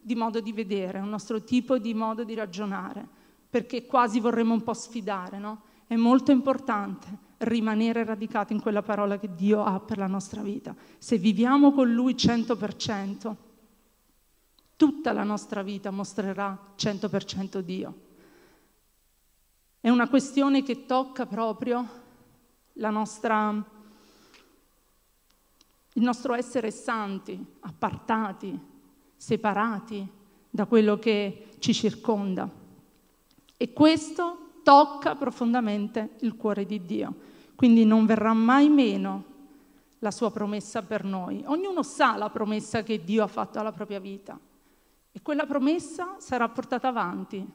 di 0.04 0.14
modo 0.14 0.40
di 0.40 0.52
vedere, 0.52 0.98
un 0.98 1.08
nostro 1.08 1.42
tipo 1.42 1.78
di 1.78 1.94
modo 1.94 2.24
di 2.24 2.34
ragionare, 2.34 3.06
perché 3.48 3.86
quasi 3.86 4.20
vorremmo 4.20 4.52
un 4.52 4.62
po' 4.62 4.74
sfidare, 4.74 5.38
no? 5.38 5.62
È 5.86 5.96
molto 5.96 6.30
importante 6.30 7.22
rimanere 7.38 8.04
radicati 8.04 8.52
in 8.52 8.60
quella 8.60 8.82
parola 8.82 9.18
che 9.18 9.34
Dio 9.34 9.64
ha 9.64 9.80
per 9.80 9.98
la 9.98 10.06
nostra 10.06 10.42
vita. 10.42 10.74
Se 10.98 11.16
viviamo 11.18 11.72
con 11.72 11.92
Lui 11.92 12.14
100%, 12.14 13.34
tutta 14.76 15.12
la 15.12 15.24
nostra 15.24 15.62
vita 15.62 15.90
mostrerà 15.90 16.74
100% 16.76 17.60
Dio. 17.60 17.94
È 19.80 19.88
una 19.88 20.08
questione 20.08 20.62
che 20.62 20.84
tocca 20.86 21.26
proprio 21.26 21.86
nostra, 22.74 23.64
il 25.92 26.02
nostro 26.02 26.34
essere 26.34 26.70
santi, 26.70 27.44
appartati, 27.60 28.72
separati 29.24 30.06
da 30.50 30.66
quello 30.66 30.98
che 30.98 31.48
ci 31.58 31.72
circonda. 31.72 32.46
E 33.56 33.72
questo 33.72 34.58
tocca 34.62 35.14
profondamente 35.14 36.16
il 36.20 36.36
cuore 36.36 36.66
di 36.66 36.84
Dio. 36.84 37.14
Quindi 37.54 37.86
non 37.86 38.04
verrà 38.04 38.34
mai 38.34 38.68
meno 38.68 39.32
la 40.00 40.10
sua 40.10 40.30
promessa 40.30 40.82
per 40.82 41.04
noi. 41.04 41.42
Ognuno 41.46 41.82
sa 41.82 42.18
la 42.18 42.28
promessa 42.28 42.82
che 42.82 43.02
Dio 43.02 43.22
ha 43.22 43.26
fatto 43.26 43.58
alla 43.58 43.72
propria 43.72 43.98
vita 43.98 44.38
e 45.10 45.22
quella 45.22 45.46
promessa 45.46 46.16
sarà 46.18 46.46
portata 46.50 46.88
avanti 46.88 47.46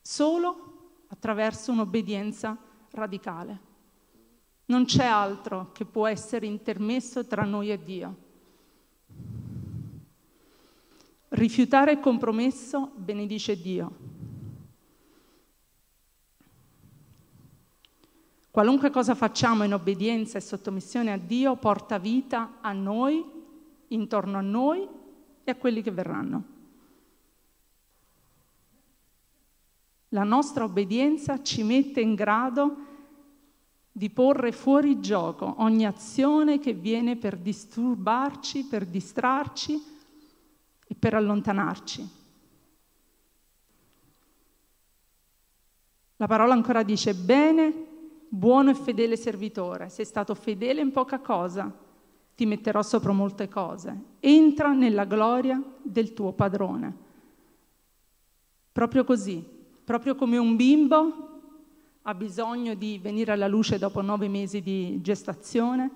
solo 0.00 1.00
attraverso 1.08 1.72
un'obbedienza 1.72 2.56
radicale. 2.92 3.60
Non 4.66 4.84
c'è 4.84 5.04
altro 5.04 5.72
che 5.72 5.84
può 5.84 6.06
essere 6.06 6.46
intermesso 6.46 7.26
tra 7.26 7.42
noi 7.42 7.72
e 7.72 7.82
Dio. 7.82 8.30
Rifiutare 11.34 11.92
il 11.92 12.00
compromesso 12.00 12.92
benedice 12.94 13.58
Dio. 13.58 13.96
Qualunque 18.50 18.90
cosa 18.90 19.14
facciamo 19.14 19.64
in 19.64 19.72
obbedienza 19.72 20.36
e 20.36 20.42
sottomissione 20.42 21.10
a 21.10 21.16
Dio 21.16 21.56
porta 21.56 21.96
vita 21.96 22.58
a 22.60 22.72
noi, 22.72 23.24
intorno 23.88 24.36
a 24.36 24.42
noi 24.42 24.86
e 25.42 25.50
a 25.50 25.56
quelli 25.56 25.80
che 25.80 25.90
verranno. 25.90 26.44
La 30.10 30.24
nostra 30.24 30.64
obbedienza 30.64 31.42
ci 31.42 31.62
mette 31.62 32.02
in 32.02 32.14
grado 32.14 32.76
di 33.90 34.10
porre 34.10 34.52
fuori 34.52 35.00
gioco 35.00 35.54
ogni 35.60 35.86
azione 35.86 36.58
che 36.58 36.74
viene 36.74 37.16
per 37.16 37.38
disturbarci, 37.38 38.66
per 38.66 38.84
distrarci 38.84 39.91
e 40.92 40.94
per 40.94 41.14
allontanarci. 41.14 42.08
La 46.16 46.26
parola 46.26 46.52
ancora 46.52 46.82
dice 46.82 47.14
bene 47.14 47.86
buono 48.28 48.70
e 48.70 48.74
fedele 48.74 49.16
servitore, 49.16 49.88
sei 49.88 50.04
stato 50.04 50.34
fedele 50.34 50.82
in 50.82 50.92
poca 50.92 51.18
cosa, 51.20 51.74
ti 52.34 52.44
metterò 52.44 52.82
sopra 52.82 53.12
molte 53.12 53.48
cose. 53.48 54.00
Entra 54.20 54.72
nella 54.72 55.04
gloria 55.04 55.60
del 55.82 56.12
tuo 56.12 56.32
padrone. 56.32 56.96
Proprio 58.70 59.04
così, 59.04 59.42
proprio 59.82 60.14
come 60.14 60.36
un 60.36 60.56
bimbo 60.56 61.30
ha 62.02 62.14
bisogno 62.14 62.74
di 62.74 62.98
venire 62.98 63.32
alla 63.32 63.48
luce 63.48 63.78
dopo 63.78 64.02
nove 64.02 64.28
mesi 64.28 64.60
di 64.60 65.00
gestazione, 65.00 65.90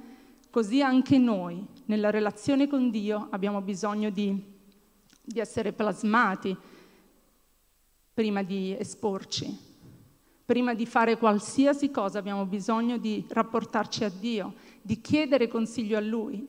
così 0.51 0.81
anche 0.81 1.19
noi 1.19 1.67
nella 1.85 2.11
relazione 2.11 2.67
con 2.67 2.91
Dio 2.91 3.29
abbiamo 3.31 3.61
bisogno 3.61 4.09
di, 4.11 4.56
di 5.27 5.41
essere 5.41 5.73
plasmati 5.73 6.57
prima 8.15 8.43
di 8.43 8.77
esporci. 8.79 9.65
Prima 10.45 10.73
di 10.75 10.87
fare 10.87 11.19
qualsiasi 11.19 11.91
cosa 11.91 12.21
abbiamo 12.21 12.47
bisogno 12.47 12.97
di 12.97 13.27
rapportarci 13.29 14.05
a 14.05 14.09
Dio, 14.09 14.55
di 14.81 15.01
chiedere 15.01 15.49
consiglio 15.49 15.97
a 15.97 16.01
Lui, 16.01 16.47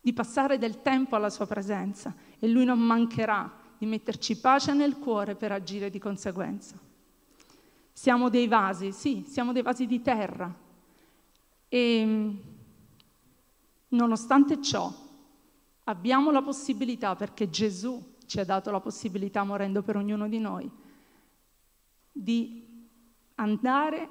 di 0.00 0.12
passare 0.12 0.56
del 0.56 0.82
tempo 0.82 1.16
alla 1.16 1.30
Sua 1.30 1.46
presenza 1.46 2.14
e 2.38 2.46
Lui 2.46 2.64
non 2.64 2.78
mancherà 2.78 3.52
di 3.76 3.86
metterci 3.86 4.38
pace 4.38 4.72
nel 4.72 4.98
cuore 4.98 5.34
per 5.34 5.50
agire 5.50 5.90
di 5.90 5.98
conseguenza. 5.98 6.78
Siamo 7.92 8.28
dei 8.28 8.46
vasi, 8.46 8.92
sì, 8.92 9.24
siamo 9.26 9.52
dei 9.52 9.62
vasi 9.62 9.86
di 9.86 10.00
terra 10.00 10.54
e 11.68 12.36
nonostante 13.88 14.62
ciò 14.62 15.04
abbiamo 15.88 16.30
la 16.30 16.42
possibilità, 16.42 17.14
perché 17.16 17.48
Gesù 17.48 18.14
ci 18.26 18.40
ha 18.40 18.44
dato 18.44 18.70
la 18.70 18.80
possibilità 18.80 19.44
morendo 19.44 19.82
per 19.82 19.96
ognuno 19.96 20.28
di 20.28 20.38
noi, 20.38 20.70
di 22.10 22.64
andare 23.36 24.08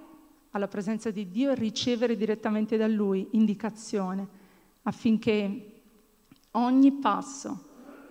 alla 0.51 0.67
presenza 0.67 1.11
di 1.11 1.29
Dio 1.29 1.51
e 1.51 1.55
ricevere 1.55 2.15
direttamente 2.15 2.77
da 2.77 2.87
Lui 2.87 3.27
indicazione 3.31 4.43
affinché 4.83 5.81
ogni 6.51 6.93
passo, 6.93 7.65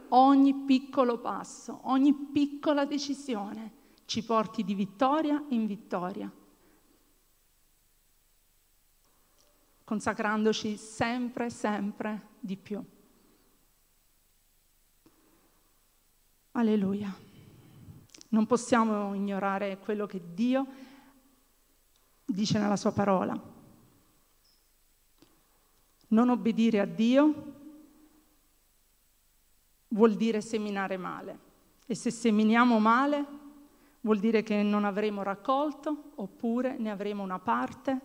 ogni 0.09 0.54
piccolo 0.66 1.18
passo, 1.18 1.80
ogni 1.85 2.12
piccola 2.12 2.85
decisione 2.85 3.83
ci 4.04 4.23
porti 4.25 4.62
di 4.62 4.75
vittoria 4.75 5.42
in 5.49 5.66
vittoria, 5.66 6.30
consacrandoci 9.85 10.76
sempre, 10.76 11.49
sempre 11.49 12.28
di 12.41 12.56
più. 12.56 12.84
Alleluia. 16.56 17.12
Non 18.28 18.47
possiamo 18.47 19.12
ignorare 19.12 19.78
quello 19.78 20.06
che 20.06 20.21
Dio 20.34 20.67
dice 22.25 22.60
nella 22.60 22.76
sua 22.76 22.93
parola. 22.93 23.36
Non 26.08 26.28
obbedire 26.28 26.78
a 26.78 26.84
Dio 26.84 27.52
vuol 29.88 30.14
dire 30.14 30.40
seminare 30.40 30.97
male. 30.97 31.38
E 31.86 31.97
se 31.97 32.12
seminiamo 32.12 32.78
male 32.78 33.26
vuol 34.02 34.21
dire 34.21 34.45
che 34.45 34.62
non 34.62 34.84
avremo 34.84 35.25
raccolto 35.25 36.12
oppure 36.14 36.78
ne 36.78 36.90
avremo 36.93 37.25
una 37.25 37.40
parte 37.40 38.00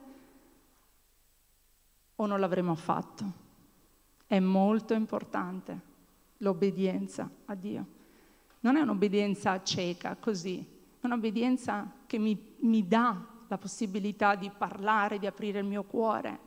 o 2.16 2.26
non 2.26 2.40
l'avremo 2.40 2.72
affatto. 2.72 3.32
È 4.26 4.40
molto 4.40 4.96
importante 4.96 5.80
l'obbedienza 6.38 7.30
a 7.46 7.54
Dio. 7.54 7.98
Non 8.62 8.76
è 8.76 8.82
un'obbedienza 8.82 9.64
cieca, 9.64 10.18
così, 10.18 10.66
è 11.00 11.06
un'obbedienza 11.06 11.92
che 12.06 12.18
mi, 12.18 12.56
mi 12.60 12.88
dà 12.88 13.26
la 13.48 13.58
possibilità 13.58 14.36
di 14.36 14.52
parlare, 14.56 15.18
di 15.18 15.26
aprire 15.26 15.60
il 15.60 15.66
mio 15.66 15.84
cuore, 15.84 16.40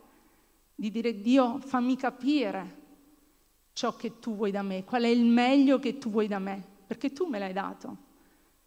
di 0.75 0.91
dire 0.91 1.19
Dio 1.19 1.59
fammi 1.59 1.95
capire 1.95 2.81
ciò 3.73 3.95
che 3.95 4.19
tu 4.19 4.35
vuoi 4.35 4.51
da 4.51 4.61
me, 4.61 4.83
qual 4.83 5.03
è 5.03 5.07
il 5.07 5.25
meglio 5.25 5.79
che 5.79 5.97
tu 5.97 6.09
vuoi 6.09 6.27
da 6.27 6.39
me, 6.39 6.63
perché 6.85 7.11
tu 7.11 7.25
me 7.25 7.39
l'hai 7.39 7.53
dato. 7.53 7.97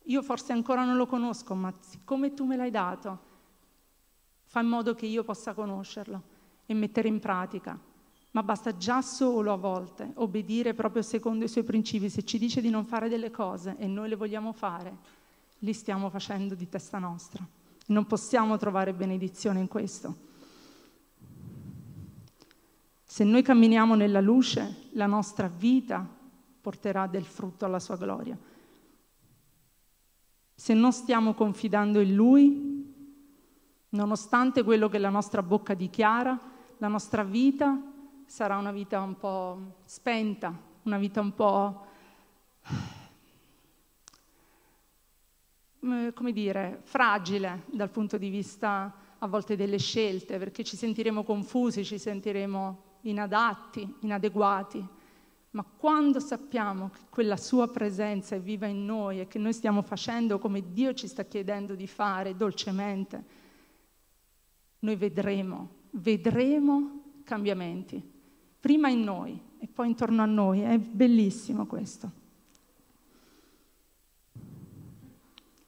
Io 0.04 0.22
forse 0.22 0.52
ancora 0.52 0.84
non 0.84 0.96
lo 0.96 1.06
conosco, 1.06 1.54
ma 1.54 1.72
siccome 1.80 2.34
tu 2.34 2.44
me 2.44 2.56
l'hai 2.56 2.70
dato, 2.70 3.18
fa 4.44 4.60
in 4.60 4.68
modo 4.68 4.94
che 4.94 5.06
io 5.06 5.24
possa 5.24 5.54
conoscerlo 5.54 6.22
e 6.66 6.74
mettere 6.74 7.08
in 7.08 7.20
pratica 7.20 7.85
ma 8.36 8.42
basta 8.42 8.76
già 8.76 9.00
solo 9.00 9.50
a 9.50 9.56
volte 9.56 10.10
obbedire 10.16 10.74
proprio 10.74 11.00
secondo 11.00 11.46
i 11.46 11.48
suoi 11.48 11.64
principi. 11.64 12.10
Se 12.10 12.22
ci 12.22 12.36
dice 12.36 12.60
di 12.60 12.68
non 12.68 12.84
fare 12.84 13.08
delle 13.08 13.30
cose 13.30 13.76
e 13.78 13.86
noi 13.86 14.10
le 14.10 14.14
vogliamo 14.14 14.52
fare, 14.52 14.94
li 15.60 15.72
stiamo 15.72 16.10
facendo 16.10 16.54
di 16.54 16.68
testa 16.68 16.98
nostra. 16.98 17.42
Non 17.86 18.06
possiamo 18.06 18.58
trovare 18.58 18.92
benedizione 18.92 19.58
in 19.58 19.68
questo. 19.68 20.14
Se 23.04 23.24
noi 23.24 23.40
camminiamo 23.40 23.94
nella 23.94 24.20
luce, 24.20 24.88
la 24.90 25.06
nostra 25.06 25.48
vita 25.48 26.06
porterà 26.60 27.06
del 27.06 27.24
frutto 27.24 27.64
alla 27.64 27.80
sua 27.80 27.96
gloria. 27.96 28.36
Se 30.54 30.74
non 30.74 30.92
stiamo 30.92 31.32
confidando 31.32 32.00
in 32.00 32.14
Lui, 32.14 32.94
nonostante 33.88 34.62
quello 34.62 34.90
che 34.90 34.98
la 34.98 35.08
nostra 35.08 35.42
bocca 35.42 35.72
dichiara, 35.72 36.38
la 36.76 36.88
nostra 36.88 37.24
vita 37.24 37.94
sarà 38.26 38.56
una 38.56 38.72
vita 38.72 39.00
un 39.00 39.16
po' 39.16 39.76
spenta, 39.84 40.54
una 40.82 40.98
vita 40.98 41.20
un 41.20 41.34
po', 41.34 41.86
eh, 45.80 46.12
come 46.12 46.32
dire, 46.32 46.80
fragile 46.82 47.62
dal 47.66 47.90
punto 47.90 48.18
di 48.18 48.28
vista 48.28 48.92
a 49.18 49.26
volte 49.28 49.56
delle 49.56 49.78
scelte, 49.78 50.38
perché 50.38 50.64
ci 50.64 50.76
sentiremo 50.76 51.22
confusi, 51.22 51.84
ci 51.84 51.98
sentiremo 51.98 52.82
inadatti, 53.02 53.96
inadeguati. 54.00 54.86
Ma 55.50 55.64
quando 55.64 56.20
sappiamo 56.20 56.90
che 56.90 57.00
quella 57.08 57.36
sua 57.36 57.68
presenza 57.68 58.34
è 58.34 58.40
viva 58.40 58.66
in 58.66 58.84
noi 58.84 59.20
e 59.20 59.28
che 59.28 59.38
noi 59.38 59.54
stiamo 59.54 59.80
facendo 59.80 60.38
come 60.38 60.72
Dio 60.72 60.92
ci 60.92 61.06
sta 61.06 61.24
chiedendo 61.24 61.74
di 61.74 61.86
fare 61.86 62.36
dolcemente, 62.36 63.24
noi 64.80 64.96
vedremo, 64.96 65.70
vedremo 65.92 67.04
cambiamenti 67.24 68.14
prima 68.66 68.88
in 68.88 69.04
noi 69.04 69.40
e 69.60 69.68
poi 69.68 69.86
intorno 69.86 70.22
a 70.22 70.26
noi. 70.26 70.62
È 70.62 70.76
bellissimo 70.76 71.66
questo. 71.66 72.10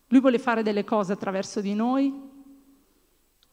Lui 0.09 0.21
vuole 0.21 0.41
fare 0.41 0.65
delle 0.65 0.83
cose 0.83 1.13
attraverso 1.13 1.61
di 1.61 1.75
noi, 1.75 2.13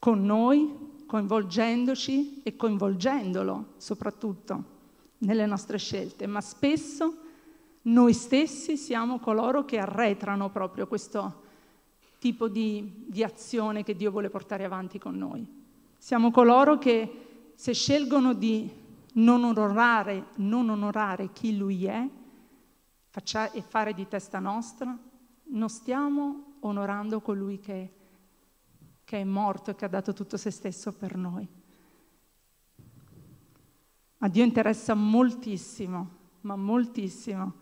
con 0.00 0.24
noi, 0.24 1.04
coinvolgendoci 1.06 2.42
e 2.42 2.56
coinvolgendolo 2.56 3.74
soprattutto 3.76 4.64
nelle 5.18 5.46
nostre 5.46 5.78
scelte, 5.78 6.26
ma 6.26 6.40
spesso 6.40 7.16
noi 7.82 8.14
stessi 8.14 8.76
siamo 8.76 9.20
coloro 9.20 9.64
che 9.64 9.78
arretrano 9.78 10.50
proprio 10.50 10.88
questo 10.88 11.42
tipo 12.18 12.48
di, 12.48 13.04
di 13.06 13.22
azione 13.22 13.84
che 13.84 13.94
Dio 13.94 14.10
vuole 14.10 14.28
portare 14.28 14.64
avanti 14.64 14.98
con 14.98 15.16
noi. 15.16 15.46
Siamo 15.98 16.32
coloro 16.32 16.78
che 16.78 17.52
se 17.54 17.72
scelgono 17.74 18.32
di 18.32 18.84
non 19.16 19.44
onorare, 19.44 20.28
non 20.36 20.68
onorare 20.68 21.32
chi 21.32 21.56
lui 21.56 21.84
è 21.84 22.08
faccia, 23.10 23.50
e 23.50 23.62
fare 23.62 23.94
di 23.94 24.06
testa 24.08 24.38
nostra, 24.38 24.96
non 25.44 25.68
stiamo 25.68 26.56
onorando 26.60 27.20
colui 27.20 27.58
che, 27.60 27.92
che 29.04 29.20
è 29.20 29.24
morto 29.24 29.70
e 29.70 29.74
che 29.74 29.84
ha 29.84 29.88
dato 29.88 30.12
tutto 30.12 30.36
se 30.36 30.50
stesso 30.50 30.92
per 30.92 31.16
noi. 31.16 31.46
A 34.18 34.28
Dio 34.28 34.44
interessa 34.44 34.94
moltissimo, 34.94 36.10
ma 36.42 36.56
moltissimo, 36.56 37.54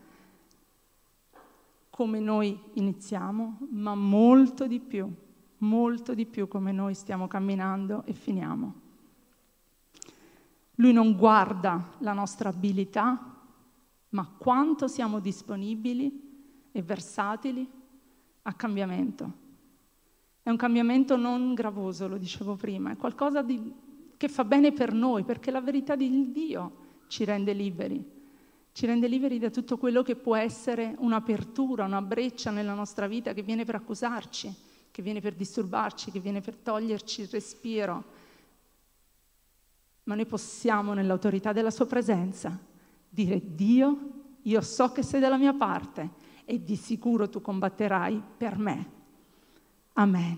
come 1.89 2.19
noi 2.19 2.59
iniziamo, 2.73 3.57
ma 3.71 3.95
molto 3.95 4.67
di 4.67 4.79
più 4.79 5.23
molto 5.59 6.13
di 6.13 6.25
più 6.25 6.47
come 6.47 6.71
noi 6.71 6.93
stiamo 6.93 7.27
camminando 7.27 8.03
e 8.05 8.13
finiamo. 8.13 8.83
Lui 10.75 10.93
non 10.93 11.15
guarda 11.15 11.93
la 11.99 12.13
nostra 12.13 12.49
abilità, 12.49 13.33
ma 14.09 14.25
quanto 14.37 14.87
siamo 14.87 15.19
disponibili 15.19 16.69
e 16.71 16.81
versatili 16.81 17.69
a 18.43 18.53
cambiamento. 18.53 19.43
È 20.43 20.49
un 20.49 20.57
cambiamento 20.57 21.15
non 21.15 21.53
gravoso, 21.53 22.07
lo 22.07 22.17
dicevo 22.17 22.55
prima, 22.55 22.91
è 22.91 22.97
qualcosa 22.97 23.41
di, 23.41 23.73
che 24.15 24.27
fa 24.27 24.43
bene 24.43 24.71
per 24.71 24.93
noi, 24.93 25.23
perché 25.23 25.51
la 25.51 25.61
verità 25.61 25.95
di 25.95 26.31
Dio 26.31 26.83
ci 27.07 27.23
rende 27.23 27.53
liberi, 27.53 28.03
ci 28.71 28.85
rende 28.85 29.07
liberi 29.07 29.39
da 29.39 29.49
tutto 29.49 29.77
quello 29.77 30.03
che 30.03 30.15
può 30.15 30.35
essere 30.35 30.95
un'apertura, 30.99 31.85
una 31.85 32.01
breccia 32.01 32.51
nella 32.51 32.73
nostra 32.73 33.07
vita 33.07 33.33
che 33.33 33.41
viene 33.41 33.63
per 33.63 33.75
accusarci, 33.75 34.53
che 34.91 35.01
viene 35.01 35.21
per 35.21 35.33
disturbarci, 35.33 36.11
che 36.11 36.19
viene 36.19 36.41
per 36.41 36.57
toglierci 36.57 37.21
il 37.21 37.27
respiro. 37.29 38.03
Ma 40.05 40.15
noi 40.15 40.25
possiamo, 40.25 40.93
nell'autorità 40.93 41.51
della 41.51 41.71
sua 41.71 41.85
presenza, 41.85 42.57
dire 43.09 43.41
Dio, 43.43 43.97
io 44.41 44.61
so 44.61 44.91
che 44.91 45.03
sei 45.03 45.19
dalla 45.19 45.37
mia 45.37 45.53
parte 45.53 46.23
e 46.45 46.63
di 46.63 46.75
sicuro 46.75 47.29
tu 47.29 47.41
combatterai 47.41 48.21
per 48.37 48.57
me. 48.57 48.89
Amen. 49.93 50.37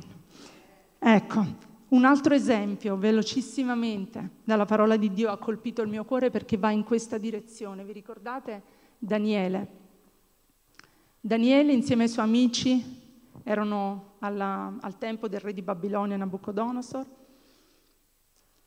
Ecco, 0.99 1.45
un 1.89 2.05
altro 2.05 2.33
esempio, 2.33 2.97
velocissimamente, 2.97 4.31
dalla 4.43 4.65
parola 4.65 4.97
di 4.97 5.11
Dio 5.13 5.29
ha 5.29 5.37
colpito 5.37 5.81
il 5.81 5.89
mio 5.89 6.05
cuore 6.05 6.29
perché 6.29 6.57
va 6.57 6.71
in 6.71 6.83
questa 6.83 7.17
direzione. 7.17 7.83
Vi 7.83 7.93
ricordate 7.93 8.63
Daniele? 8.97 9.67
Daniele 11.19 11.73
insieme 11.73 12.03
ai 12.03 12.09
suoi 12.09 12.25
amici 12.25 13.05
erano 13.43 14.15
alla, 14.19 14.75
al 14.79 14.97
tempo 14.97 15.27
del 15.27 15.39
re 15.39 15.53
di 15.53 15.61
Babilonia 15.61 16.17
Nabucodonosor. 16.17 17.05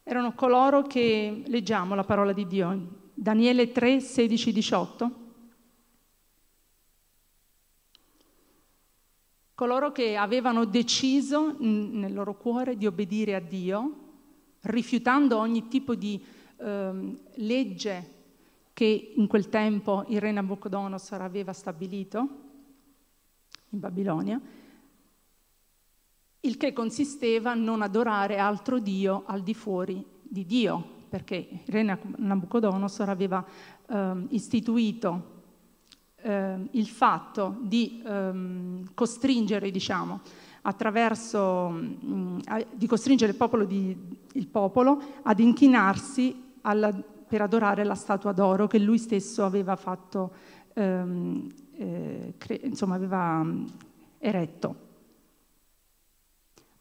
Erano 0.02 0.32
coloro 0.34 0.82
che, 0.82 1.42
leggiamo 1.46 1.94
la 1.94 2.04
parola 2.04 2.32
di 2.32 2.46
Dio, 2.46 2.98
Daniele 3.14 3.72
3, 3.72 4.00
16, 4.00 4.52
18. 4.52 5.20
coloro 9.60 9.92
che 9.92 10.16
avevano 10.16 10.64
deciso 10.64 11.54
nel 11.58 12.14
loro 12.14 12.34
cuore 12.34 12.78
di 12.78 12.86
obbedire 12.86 13.34
a 13.34 13.40
Dio, 13.40 13.92
rifiutando 14.62 15.36
ogni 15.36 15.68
tipo 15.68 15.94
di 15.94 16.18
eh, 16.56 17.18
legge 17.34 18.14
che 18.72 19.12
in 19.14 19.26
quel 19.26 19.50
tempo 19.50 20.06
il 20.08 20.18
re 20.18 20.32
Nabucodonosor 20.32 21.20
aveva 21.20 21.52
stabilito 21.52 22.18
in 23.68 23.80
Babilonia, 23.80 24.40
il 26.40 26.57
che 26.57 26.72
consisteva 26.72 27.55
non 27.55 27.83
adorare 27.83 28.38
altro 28.38 28.79
Dio 28.79 29.24
al 29.26 29.42
di 29.42 29.55
fuori 29.55 30.05
di 30.22 30.46
Dio, 30.46 30.98
perché 31.09 31.48
re 31.66 31.83
Nabucodonosor 32.16 33.09
aveva 33.09 33.44
eh, 33.87 34.12
istituito 34.31 35.38
eh, 36.22 36.68
il 36.70 36.87
fatto 36.87 37.57
di 37.61 38.03
ehm, 38.07 38.90
costringere, 38.94 39.70
diciamo, 39.70 40.20
mh, 41.70 42.07
mm, 42.07 42.38
di 42.74 42.87
costringere 42.87 43.33
il 43.33 43.37
popolo, 43.37 43.64
di, 43.64 43.96
il 44.33 44.46
popolo 44.46 45.03
ad 45.22 45.40
inchinarsi 45.40 46.53
alla, 46.62 46.92
per 46.92 47.42
adorare 47.42 47.85
la 47.85 47.94
statua 47.94 48.33
d'oro 48.33 48.66
che 48.66 48.79
lui 48.79 48.98
stesso 48.98 49.44
aveva 49.44 49.76
fatto, 49.76 50.33
ehm, 50.74 51.53
eh, 51.76 52.35
cre- 52.38 52.61
insomma, 52.62 52.94
aveva 52.94 53.44
eretto. 54.18 54.88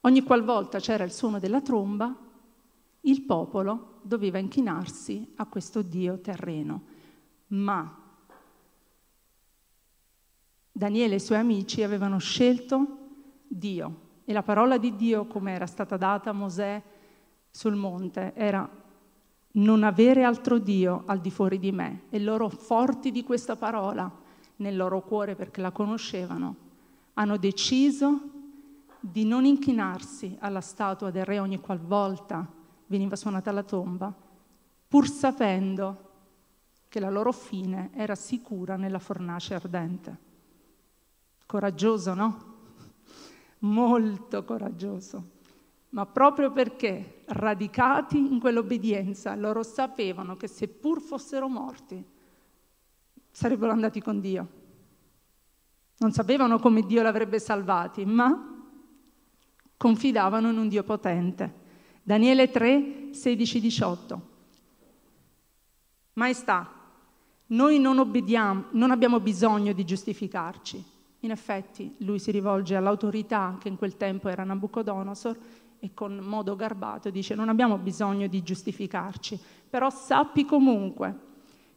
Ogni 0.02 0.22
qualvolta 0.22 0.78
c'era 0.78 1.04
il 1.04 1.12
suono 1.12 1.38
della 1.38 1.60
tromba, 1.60 2.16
il 3.02 3.22
popolo 3.22 3.98
doveva 4.02 4.38
inchinarsi 4.38 5.32
a 5.36 5.46
questo 5.46 5.82
Dio 5.82 6.20
terreno. 6.20 6.82
Ma 7.48 7.98
Daniele 10.72 11.14
e 11.14 11.16
i 11.16 11.20
suoi 11.20 11.38
amici 11.38 11.82
avevano 11.82 12.18
scelto 12.18 12.98
Dio 13.46 14.08
e 14.24 14.32
la 14.32 14.42
parola 14.42 14.78
di 14.78 14.96
Dio, 14.96 15.26
come 15.26 15.52
era 15.52 15.66
stata 15.66 15.96
data 15.96 16.30
a 16.30 16.34
Mosè 16.34 16.82
sul 17.50 17.74
monte, 17.74 18.32
era 18.34 18.68
non 19.52 19.82
avere 19.82 20.22
altro 20.22 20.58
Dio 20.58 21.02
al 21.06 21.20
di 21.20 21.30
fuori 21.30 21.58
di 21.58 21.72
me. 21.72 22.02
E 22.10 22.20
loro, 22.20 22.48
forti 22.48 23.10
di 23.10 23.24
questa 23.24 23.56
parola 23.56 24.10
nel 24.56 24.76
loro 24.76 25.02
cuore 25.02 25.34
perché 25.34 25.60
la 25.60 25.72
conoscevano, 25.72 26.54
hanno 27.14 27.36
deciso 27.36 28.39
di 29.00 29.24
non 29.24 29.44
inchinarsi 29.44 30.36
alla 30.40 30.60
statua 30.60 31.10
del 31.10 31.24
re 31.24 31.38
ogni 31.38 31.58
qualvolta 31.58 32.46
veniva 32.86 33.16
suonata 33.16 33.50
la 33.50 33.62
tomba, 33.62 34.14
pur 34.86 35.08
sapendo 35.08 36.08
che 36.88 37.00
la 37.00 37.08
loro 37.08 37.32
fine 37.32 37.90
era 37.94 38.14
sicura 38.14 38.76
nella 38.76 38.98
fornace 38.98 39.54
ardente. 39.54 40.18
Coraggioso, 41.46 42.14
no? 42.14 42.44
Molto 43.60 44.44
coraggioso. 44.44 45.38
Ma 45.90 46.06
proprio 46.06 46.52
perché 46.52 47.22
radicati 47.26 48.18
in 48.18 48.38
quell'obbedienza, 48.38 49.34
loro 49.34 49.62
sapevano 49.62 50.36
che 50.36 50.46
seppur 50.46 51.00
fossero 51.00 51.48
morti, 51.48 52.04
sarebbero 53.30 53.72
andati 53.72 54.00
con 54.00 54.20
Dio. 54.20 54.48
Non 55.98 56.12
sapevano 56.12 56.58
come 56.58 56.82
Dio 56.82 57.02
l'avrebbe 57.02 57.38
salvati, 57.38 58.04
ma 58.04 58.59
confidavano 59.80 60.50
in 60.50 60.58
un 60.58 60.68
Dio 60.68 60.82
potente. 60.82 61.50
Daniele 62.02 62.50
3, 62.50 63.08
16, 63.12 63.60
18. 63.60 64.20
Maestà, 66.12 66.70
noi 67.46 67.78
non 67.78 67.98
obbediamo, 67.98 68.64
non 68.72 68.90
abbiamo 68.90 69.20
bisogno 69.20 69.72
di 69.72 69.86
giustificarci. 69.86 70.84
In 71.20 71.30
effetti 71.30 71.94
lui 72.00 72.18
si 72.18 72.30
rivolge 72.30 72.76
all'autorità 72.76 73.56
che 73.58 73.68
in 73.68 73.78
quel 73.78 73.96
tempo 73.96 74.28
era 74.28 74.44
Nabucodonosor 74.44 75.38
e 75.78 75.94
con 75.94 76.18
modo 76.18 76.56
garbato 76.56 77.08
dice 77.08 77.34
non 77.34 77.48
abbiamo 77.48 77.78
bisogno 77.78 78.26
di 78.26 78.42
giustificarci, 78.42 79.40
però 79.70 79.88
sappi 79.88 80.44
comunque 80.44 81.18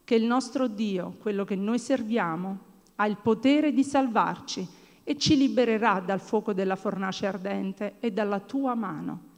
che 0.03 0.15
il 0.15 0.25
nostro 0.25 0.67
Dio, 0.67 1.15
quello 1.21 1.45
che 1.45 1.55
noi 1.55 1.79
serviamo, 1.79 2.59
ha 2.97 3.07
il 3.07 3.15
potere 3.15 3.71
di 3.71 3.85
salvarci 3.85 4.81
e 5.03 5.17
ci 5.17 5.35
libererà 5.35 5.99
dal 5.99 6.19
fuoco 6.21 6.53
della 6.53 6.75
fornace 6.75 7.25
ardente 7.25 7.95
e 7.99 8.11
dalla 8.11 8.39
tua 8.39 8.73
mano. 8.75 9.31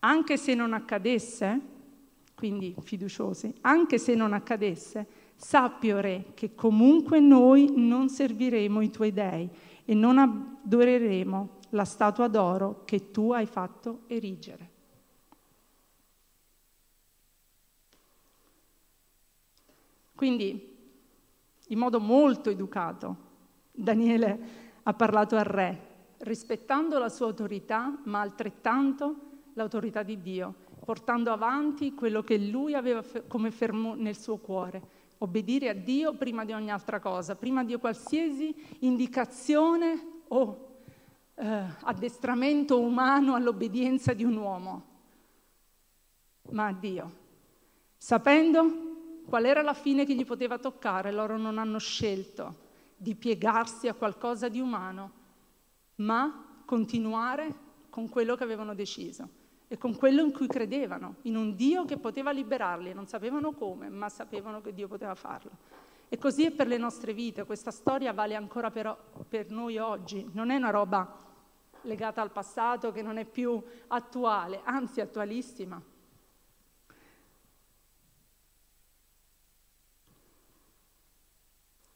Anche 0.00 0.36
se 0.36 0.54
non 0.54 0.72
accadesse, 0.72 1.60
quindi 2.34 2.74
fiduciosi, 2.80 3.54
anche 3.62 3.98
se 3.98 4.14
non 4.14 4.32
accadesse, 4.32 5.06
Sappi, 5.40 5.92
o 5.92 6.00
Re, 6.00 6.32
che 6.34 6.56
comunque 6.56 7.20
noi 7.20 7.72
non 7.76 8.08
serviremo 8.08 8.80
i 8.80 8.90
tuoi 8.90 9.12
dei 9.12 9.48
e 9.84 9.94
non 9.94 10.18
adoreremo 10.18 11.58
la 11.70 11.84
statua 11.84 12.26
d'oro 12.26 12.82
che 12.84 13.12
tu 13.12 13.30
hai 13.30 13.46
fatto 13.46 14.00
erigere. 14.08 14.70
Quindi, 20.12 20.76
in 21.68 21.78
modo 21.78 22.00
molto 22.00 22.50
educato, 22.50 23.26
Daniele 23.80 24.38
ha 24.82 24.92
parlato 24.92 25.36
al 25.36 25.44
re, 25.44 25.86
rispettando 26.18 26.98
la 26.98 27.08
sua 27.08 27.26
autorità, 27.26 27.96
ma 28.04 28.20
altrettanto 28.20 29.14
l'autorità 29.54 30.02
di 30.02 30.20
Dio, 30.20 30.52
portando 30.84 31.30
avanti 31.30 31.94
quello 31.94 32.22
che 32.22 32.38
lui 32.38 32.74
aveva 32.74 33.04
come 33.28 33.52
fermo 33.52 33.94
nel 33.94 34.16
suo 34.16 34.38
cuore 34.38 34.96
obbedire 35.18 35.68
a 35.68 35.74
Dio 35.74 36.14
prima 36.14 36.44
di 36.44 36.52
ogni 36.52 36.70
altra 36.70 37.00
cosa, 37.00 37.34
prima 37.34 37.64
di 37.64 37.76
qualsiasi 37.76 38.54
indicazione 38.80 40.22
o 40.28 40.82
eh, 41.34 41.62
addestramento 41.80 42.80
umano 42.80 43.34
all'obbedienza 43.34 44.12
di 44.12 44.22
un 44.22 44.36
uomo, 44.36 44.84
ma 46.50 46.66
a 46.66 46.72
Dio. 46.72 47.12
Sapendo 47.96 48.86
qual 49.26 49.44
era 49.44 49.62
la 49.62 49.74
fine 49.74 50.04
che 50.04 50.14
gli 50.14 50.24
poteva 50.24 50.58
toccare, 50.58 51.10
loro 51.10 51.36
non 51.36 51.58
hanno 51.58 51.78
scelto 51.78 52.66
di 52.98 53.14
piegarsi 53.14 53.86
a 53.86 53.94
qualcosa 53.94 54.48
di 54.48 54.60
umano, 54.60 55.12
ma 55.96 56.62
continuare 56.64 57.66
con 57.88 58.08
quello 58.08 58.34
che 58.34 58.42
avevano 58.42 58.74
deciso 58.74 59.28
e 59.68 59.78
con 59.78 59.96
quello 59.96 60.22
in 60.22 60.32
cui 60.32 60.48
credevano, 60.48 61.16
in 61.22 61.36
un 61.36 61.54
Dio 61.54 61.84
che 61.84 61.96
poteva 61.96 62.30
liberarli, 62.30 62.92
non 62.92 63.06
sapevano 63.06 63.52
come, 63.52 63.88
ma 63.88 64.08
sapevano 64.08 64.60
che 64.60 64.74
Dio 64.74 64.88
poteva 64.88 65.14
farlo. 65.14 65.50
E 66.08 66.18
così 66.18 66.46
è 66.46 66.50
per 66.50 66.66
le 66.66 66.78
nostre 66.78 67.12
vite, 67.12 67.44
questa 67.44 67.70
storia 67.70 68.12
vale 68.12 68.34
ancora 68.34 68.70
però 68.70 68.98
per 69.28 69.50
noi 69.50 69.78
oggi, 69.78 70.28
non 70.32 70.50
è 70.50 70.56
una 70.56 70.70
roba 70.70 71.26
legata 71.82 72.20
al 72.20 72.32
passato 72.32 72.92
che 72.92 73.02
non 73.02 73.18
è 73.18 73.24
più 73.24 73.62
attuale, 73.88 74.62
anzi 74.64 75.00
attualissima. 75.00 75.80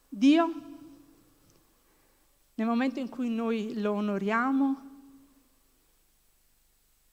Dio, 0.07 0.72
nel 2.55 2.67
momento 2.67 2.99
in 2.99 3.09
cui 3.09 3.29
noi 3.29 3.79
lo 3.81 3.93
onoriamo, 3.93 4.91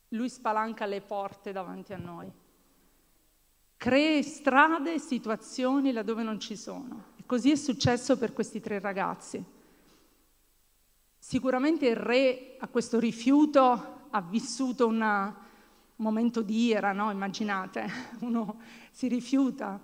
lui 0.09 0.29
spalanca 0.29 0.87
le 0.87 1.01
porte 1.01 1.53
davanti 1.53 1.93
a 1.93 1.99
noi. 1.99 2.31
Crea 3.77 4.23
strade 4.23 4.95
e 4.95 4.99
situazioni 4.99 5.93
laddove 5.93 6.23
non 6.23 6.39
ci 6.39 6.57
sono. 6.57 7.13
E 7.17 7.23
così 7.25 7.51
è 7.51 7.57
successo 7.57 8.19
per 8.19 8.35
questi 8.35 8.61
tre 8.61 8.79
ragazzi. 8.79 9.43
Sicuramente 11.17 11.87
il 11.87 11.97
re 11.97 12.57
a 12.59 12.69
questo 12.69 12.99
rifiuto 12.99 14.09
ha 14.11 14.21
vissuto 14.21 14.89
un 14.89 15.35
momento 15.97 16.43
di 16.43 16.67
ira, 16.67 16.93
no? 16.93 17.11
Immaginate, 17.11 17.89
uno 18.21 18.61
si 18.91 19.09
rifiuta 19.09 19.81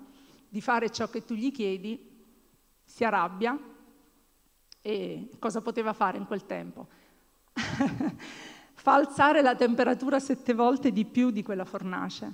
di 0.48 0.60
fare 0.60 0.90
ciò 0.90 1.08
che 1.08 1.24
tu 1.24 1.34
gli 1.34 1.52
chiedi, 1.52 2.14
si 2.84 3.04
arrabbia 3.04 3.58
e 4.86 5.30
cosa 5.40 5.60
poteva 5.62 5.92
fare 5.92 6.16
in 6.16 6.26
quel 6.26 6.46
tempo? 6.46 6.86
Fa 8.72 8.94
alzare 8.94 9.42
la 9.42 9.56
temperatura 9.56 10.20
sette 10.20 10.54
volte 10.54 10.92
di 10.92 11.04
più 11.04 11.32
di 11.32 11.42
quella 11.42 11.64
fornace 11.64 12.32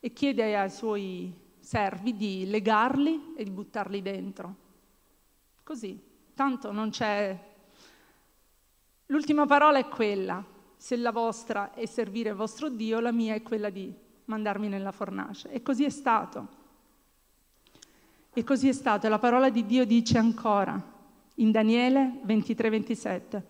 e 0.00 0.12
chiede 0.14 0.56
ai 0.56 0.70
suoi 0.70 1.30
servi 1.60 2.16
di 2.16 2.46
legarli 2.48 3.34
e 3.36 3.44
di 3.44 3.50
buttarli 3.50 4.00
dentro. 4.00 4.54
Così, 5.62 6.02
tanto 6.32 6.72
non 6.72 6.88
c'è... 6.88 7.38
L'ultima 9.06 9.44
parola 9.44 9.78
è 9.78 9.88
quella, 9.88 10.42
se 10.74 10.96
la 10.96 11.12
vostra 11.12 11.74
è 11.74 11.84
servire 11.84 12.30
il 12.30 12.36
vostro 12.36 12.70
Dio, 12.70 12.98
la 13.00 13.12
mia 13.12 13.34
è 13.34 13.42
quella 13.42 13.68
di 13.68 13.92
mandarmi 14.24 14.68
nella 14.68 14.90
fornace. 14.90 15.50
E 15.50 15.60
così 15.60 15.84
è 15.84 15.90
stato. 15.90 16.48
E 18.32 18.42
così 18.42 18.68
è 18.68 18.72
stato. 18.72 19.06
La 19.10 19.18
parola 19.18 19.50
di 19.50 19.66
Dio 19.66 19.84
dice 19.84 20.16
ancora 20.16 20.92
in 21.36 21.50
Daniele 21.50 22.20
23-27. 22.26 23.42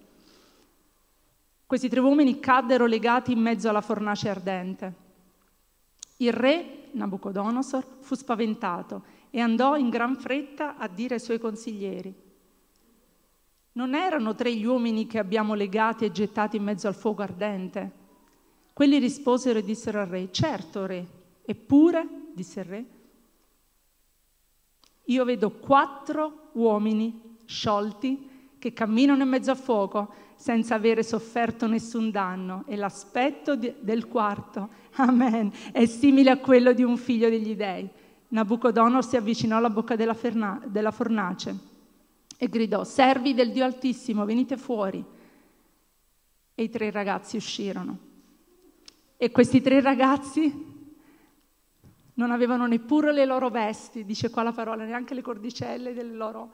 Questi 1.66 1.88
tre 1.88 2.00
uomini 2.00 2.40
caddero 2.40 2.86
legati 2.86 3.32
in 3.32 3.40
mezzo 3.40 3.68
alla 3.68 3.80
fornace 3.80 4.28
ardente. 4.28 4.94
Il 6.18 6.32
re, 6.32 6.88
Nabucodonosor, 6.92 7.98
fu 8.00 8.14
spaventato 8.14 9.04
e 9.30 9.40
andò 9.40 9.76
in 9.76 9.88
gran 9.88 10.16
fretta 10.16 10.76
a 10.76 10.86
dire 10.86 11.14
ai 11.14 11.20
suoi 11.20 11.38
consiglieri. 11.38 12.14
Non 13.72 13.94
erano 13.94 14.34
tre 14.34 14.54
gli 14.54 14.64
uomini 14.64 15.06
che 15.06 15.18
abbiamo 15.18 15.54
legati 15.54 16.04
e 16.04 16.12
gettati 16.12 16.56
in 16.56 16.62
mezzo 16.62 16.86
al 16.86 16.94
fuoco 16.94 17.22
ardente? 17.22 18.02
Quelli 18.72 18.98
risposero 18.98 19.58
e 19.58 19.64
dissero 19.64 20.00
al 20.00 20.06
re, 20.06 20.30
certo 20.30 20.86
re, 20.86 21.06
eppure, 21.44 22.06
disse 22.32 22.60
il 22.60 22.66
re, 22.66 22.84
io 25.06 25.24
vedo 25.24 25.50
quattro 25.50 26.50
uomini 26.52 27.33
sciolti 27.46 28.30
che 28.58 28.72
camminano 28.72 29.22
in 29.22 29.28
mezzo 29.28 29.50
a 29.50 29.54
fuoco 29.54 30.12
senza 30.36 30.74
avere 30.74 31.02
sofferto 31.02 31.66
nessun 31.66 32.10
danno 32.10 32.64
e 32.66 32.76
l'aspetto 32.76 33.56
di, 33.56 33.74
del 33.80 34.08
quarto, 34.08 34.68
amen, 34.96 35.52
è 35.72 35.86
simile 35.86 36.30
a 36.30 36.38
quello 36.38 36.72
di 36.72 36.82
un 36.82 36.96
figlio 36.96 37.28
degli 37.28 37.54
dei. 37.54 37.88
Nabucodonosor 38.28 39.04
si 39.04 39.16
avvicinò 39.16 39.58
alla 39.58 39.70
bocca 39.70 39.96
della, 39.96 40.14
ferna, 40.14 40.60
della 40.66 40.90
fornace 40.90 41.72
e 42.36 42.48
gridò, 42.48 42.84
servi 42.84 43.32
del 43.32 43.52
Dio 43.52 43.64
Altissimo, 43.64 44.24
venite 44.24 44.56
fuori. 44.56 45.04
E 46.54 46.62
i 46.62 46.68
tre 46.68 46.90
ragazzi 46.90 47.36
uscirono. 47.36 47.98
E 49.16 49.30
questi 49.30 49.60
tre 49.60 49.80
ragazzi 49.80 50.72
non 52.14 52.30
avevano 52.30 52.66
neppure 52.66 53.12
le 53.12 53.24
loro 53.24 53.50
vesti, 53.50 54.04
dice 54.04 54.30
qua 54.30 54.42
la 54.42 54.52
parola, 54.52 54.84
neanche 54.84 55.14
le 55.14 55.22
cordicelle 55.22 56.00
loro, 56.02 56.52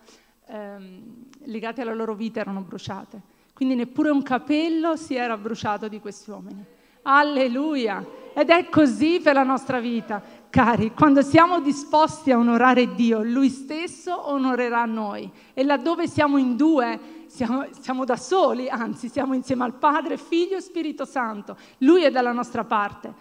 ehm, 0.50 1.26
legate 1.44 1.82
alla 1.82 1.94
loro 1.94 2.14
vita 2.14 2.40
erano 2.40 2.60
bruciate. 2.62 3.20
Quindi 3.54 3.74
neppure 3.74 4.10
un 4.10 4.22
capello 4.22 4.96
si 4.96 5.14
era 5.14 5.36
bruciato 5.36 5.88
di 5.88 6.00
questi 6.00 6.30
uomini. 6.30 6.64
Alleluia! 7.02 8.18
Ed 8.32 8.48
è 8.48 8.68
così 8.68 9.20
per 9.20 9.34
la 9.34 9.42
nostra 9.42 9.80
vita, 9.80 10.22
cari. 10.48 10.92
Quando 10.92 11.20
siamo 11.20 11.60
disposti 11.60 12.30
a 12.30 12.38
onorare 12.38 12.94
Dio, 12.94 13.22
Lui 13.22 13.48
stesso 13.48 14.30
onorerà 14.30 14.84
noi. 14.84 15.30
E 15.52 15.64
laddove 15.64 16.06
siamo 16.06 16.38
in 16.38 16.56
due, 16.56 17.24
siamo, 17.26 17.66
siamo, 17.80 18.04
da 18.04 18.16
soli, 18.16 18.68
anzi 18.68 19.08
siamo 19.08 19.34
insieme 19.34 19.64
al 19.64 19.74
Padre, 19.74 20.16
Figlio 20.16 20.56
e 20.56 20.60
Spirito 20.60 21.04
Santo. 21.04 21.56
Lui 21.78 22.02
è 22.02 22.10
dalla 22.10 22.32
nostra 22.32 22.64
parte. 22.64 23.14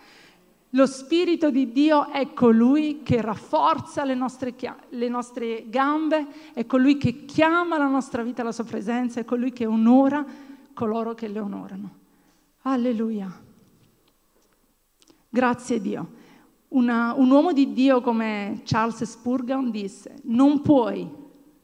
Lo 0.74 0.86
Spirito 0.86 1.50
di 1.50 1.72
Dio 1.72 2.10
è 2.10 2.34
colui 2.34 3.02
che 3.02 3.22
rafforza 3.22 4.04
le 4.04 4.14
nostre, 4.14 4.54
le 4.90 5.10
nostre, 5.10 5.66
gambe, 5.68 6.28
è 6.54 6.66
colui 6.68 6.98
che 6.98 7.26
chiama 7.26 7.78
la 7.78 7.88
nostra 7.88 8.22
vita 8.22 8.44
alla 8.44 8.52
sua 8.52 8.66
presenza, 8.66 9.20
è 9.20 9.26
colui 9.26 9.52
che 9.52 9.66
onora 9.66 10.24
coloro 10.80 11.14
che 11.14 11.28
le 11.28 11.40
onorano. 11.40 11.90
Alleluia. 12.62 13.30
Grazie 15.28 15.82
Dio. 15.82 16.18
Una, 16.70 17.14
un 17.18 17.30
uomo 17.30 17.52
di 17.52 17.74
Dio 17.74 18.00
come 18.00 18.62
Charles 18.64 19.04
Spurgeon 19.04 19.72
disse, 19.72 20.20
non 20.24 20.62
puoi 20.62 21.06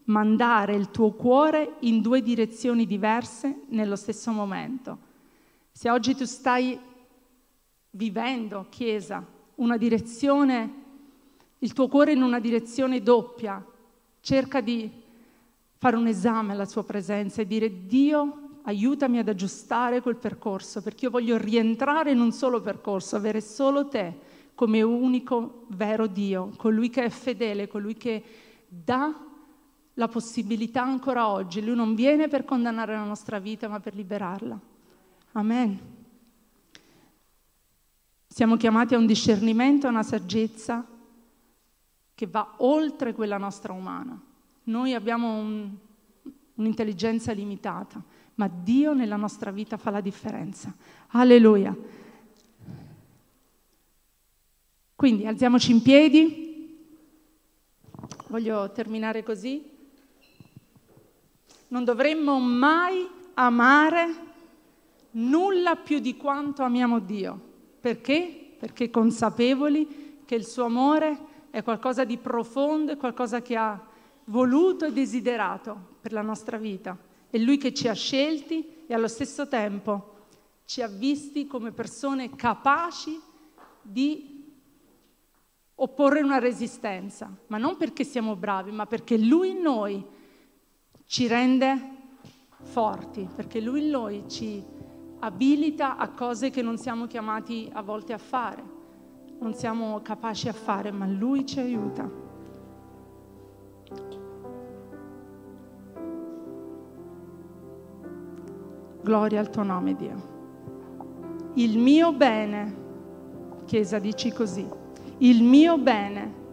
mandare 0.05 0.75
il 0.75 0.91
tuo 0.91 1.11
cuore 1.11 1.75
in 1.81 2.01
due 2.01 2.21
direzioni 2.21 2.85
diverse 2.85 3.61
nello 3.69 3.95
stesso 3.95 4.31
momento. 4.31 4.97
Se 5.71 5.89
oggi 5.89 6.13
tu 6.13 6.25
stai 6.25 6.77
vivendo, 7.95 8.67
Chiesa, 8.69 9.25
una 9.55 9.77
direzione, 9.77 10.73
il 11.59 11.73
tuo 11.73 11.87
cuore 11.87 12.11
in 12.11 12.21
una 12.21 12.39
direzione 12.39 13.01
doppia, 13.01 13.63
cerca 14.21 14.61
di 14.61 14.89
fare 15.77 15.95
un 15.95 16.07
esame 16.07 16.53
alla 16.53 16.65
sua 16.65 16.83
presenza 16.83 17.41
e 17.41 17.47
dire 17.47 17.85
Dio 17.85 18.39
aiutami 18.63 19.19
ad 19.19 19.29
aggiustare 19.29 20.01
quel 20.01 20.17
percorso, 20.17 20.81
perché 20.81 21.05
io 21.05 21.11
voglio 21.11 21.37
rientrare 21.37 22.11
in 22.11 22.19
un 22.19 22.31
solo 22.31 22.61
percorso, 22.61 23.15
avere 23.15 23.41
solo 23.41 23.87
te 23.87 24.33
come 24.55 24.81
unico 24.81 25.65
vero 25.67 26.07
Dio, 26.07 26.51
colui 26.57 26.89
che 26.89 27.03
è 27.03 27.09
fedele, 27.09 27.67
colui 27.67 27.95
che 27.95 28.23
dà 28.67 29.13
la 29.93 30.07
possibilità 30.07 30.81
ancora 30.81 31.27
oggi. 31.29 31.63
Lui 31.63 31.75
non 31.75 31.93
viene 31.93 32.27
per 32.27 32.45
condannare 32.45 32.93
la 32.93 33.03
nostra 33.03 33.39
vita, 33.39 33.67
ma 33.67 33.79
per 33.79 33.93
liberarla. 33.95 34.59
Amen. 35.33 35.94
Siamo 38.35 38.57
chiamati 38.57 38.93
a 38.93 38.97
un 38.97 39.05
discernimento, 39.05 39.87
a 39.87 39.91
una 39.91 40.03
saggezza 40.03 40.85
che 42.13 42.27
va 42.27 42.55
oltre 42.57 43.13
quella 43.13 43.37
nostra 43.37 43.71
umana. 43.71 44.21
Noi 44.63 44.93
abbiamo 44.93 45.37
un, 45.37 45.69
un'intelligenza 46.55 47.31
limitata, 47.31 48.03
ma 48.33 48.49
Dio 48.49 48.91
nella 48.91 49.15
nostra 49.15 49.51
vita 49.51 49.77
fa 49.77 49.89
la 49.89 50.01
differenza. 50.01 50.75
Alleluia. 51.11 51.73
Quindi 54.97 55.25
alziamoci 55.25 55.71
in 55.71 55.81
piedi. 55.81 56.77
Voglio 58.27 58.69
terminare 58.73 59.23
così. 59.23 59.63
Non 61.69 61.85
dovremmo 61.85 62.37
mai 62.37 63.07
amare 63.35 64.07
nulla 65.11 65.77
più 65.77 65.99
di 65.99 66.17
quanto 66.17 66.63
amiamo 66.63 66.99
Dio. 66.99 67.53
Perché? 67.85 68.55
Perché 68.57 68.89
consapevoli 68.89 70.23
che 70.25 70.33
il 70.33 70.43
suo 70.43 70.63
amore 70.63 71.19
è 71.51 71.61
qualcosa 71.61 72.03
di 72.03 72.17
profondo, 72.17 72.93
è 72.93 72.97
qualcosa 72.97 73.43
che 73.43 73.55
ha 73.55 73.79
voluto 74.23 74.85
e 74.85 74.91
desiderato 74.91 75.97
per 76.01 76.11
la 76.11 76.23
nostra 76.23 76.57
vita. 76.57 76.97
È 77.29 77.37
Lui 77.37 77.57
che 77.57 77.75
ci 77.75 77.87
ha 77.87 77.93
scelti 77.93 78.85
e 78.87 78.93
allo 78.95 79.07
stesso 79.07 79.47
tempo 79.47 80.15
ci 80.65 80.81
ha 80.81 80.87
visti 80.87 81.45
come 81.45 81.71
persone 81.73 82.35
capaci 82.35 83.21
di 83.83 84.51
opporre 85.75 86.23
una 86.23 86.39
resistenza, 86.39 87.31
ma 87.49 87.59
non 87.59 87.77
perché 87.77 88.03
siamo 88.03 88.35
bravi, 88.35 88.71
ma 88.71 88.87
perché 88.87 89.15
Lui 89.15 89.51
in 89.51 89.61
noi 89.61 90.03
ci 91.05 91.27
rende 91.27 91.91
forti, 92.63 93.29
perché 93.35 93.61
Lui 93.61 93.83
in 93.83 93.89
noi 93.91 94.23
ci 94.27 94.73
abilita 95.19 95.97
a 95.97 96.09
cose 96.09 96.49
che 96.49 96.61
non 96.61 96.77
siamo 96.77 97.07
chiamati 97.07 97.69
a 97.73 97.81
volte 97.81 98.13
a 98.13 98.17
fare, 98.17 98.63
non 99.39 99.53
siamo 99.53 100.01
capaci 100.01 100.47
a 100.47 100.53
fare, 100.53 100.91
ma 100.91 101.05
Lui 101.05 101.45
ci 101.45 101.59
aiuta. 101.59 102.09
Gloria 109.01 109.39
al 109.39 109.49
tuo 109.49 109.63
nome, 109.63 109.95
Dio. 109.95 110.33
Il 111.55 111.77
mio 111.77 112.11
bene, 112.11 112.83
Chiesa, 113.65 113.99
dici 113.99 114.31
così, 114.31 114.67
il 115.19 115.43
mio 115.43 115.77
bene 115.77 116.43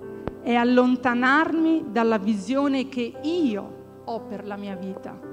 è 0.43 0.55
allontanarmi 0.55 1.87
dalla 1.91 2.19
visione 2.19 2.89
che 2.89 3.15
io 3.23 4.03
ho 4.05 4.21
per 4.21 4.47
la 4.47 4.57
mia 4.57 4.77
vita. 4.77 5.32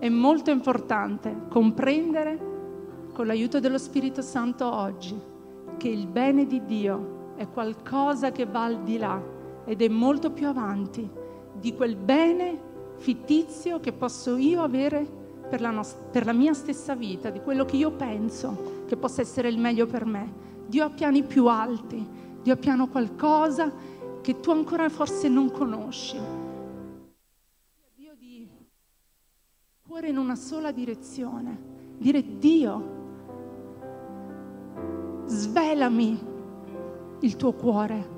È 0.00 0.08
molto 0.08 0.50
importante 0.50 1.42
comprendere 1.50 2.38
con 3.12 3.26
l'aiuto 3.26 3.60
dello 3.60 3.76
Spirito 3.76 4.22
Santo 4.22 4.64
oggi 4.64 5.14
che 5.76 5.88
il 5.88 6.06
bene 6.06 6.46
di 6.46 6.64
Dio 6.64 7.34
è 7.36 7.46
qualcosa 7.46 8.32
che 8.32 8.46
va 8.46 8.64
al 8.64 8.82
di 8.82 8.96
là 8.96 9.22
ed 9.66 9.82
è 9.82 9.88
molto 9.88 10.30
più 10.30 10.46
avanti 10.46 11.06
di 11.52 11.74
quel 11.74 11.96
bene 11.96 12.58
fittizio 12.96 13.78
che 13.78 13.92
posso 13.92 14.38
io 14.38 14.62
avere 14.62 15.06
per 15.50 15.60
la, 15.60 15.68
nost- 15.68 15.98
per 16.10 16.24
la 16.24 16.32
mia 16.32 16.54
stessa 16.54 16.94
vita, 16.94 17.28
di 17.28 17.42
quello 17.42 17.66
che 17.66 17.76
io 17.76 17.90
penso, 17.90 18.84
che 18.86 18.96
possa 18.96 19.20
essere 19.20 19.50
il 19.50 19.58
meglio 19.58 19.84
per 19.84 20.06
me. 20.06 20.32
Dio 20.66 20.86
ha 20.86 20.88
piani 20.88 21.22
più 21.24 21.46
alti, 21.46 22.02
Dio 22.42 22.54
ha 22.54 22.56
piano 22.56 22.88
qualcosa 22.88 23.70
che 24.22 24.40
tu 24.40 24.50
ancora 24.50 24.88
forse 24.88 25.28
non 25.28 25.50
conosci. 25.50 26.48
Cuore 29.90 30.06
in 30.06 30.18
una 30.18 30.36
sola 30.36 30.70
direzione, 30.70 31.58
dire 31.98 32.38
Dio, 32.38 32.98
svelami 35.24 36.16
il 37.18 37.34
tuo 37.34 37.52
cuore, 37.54 38.08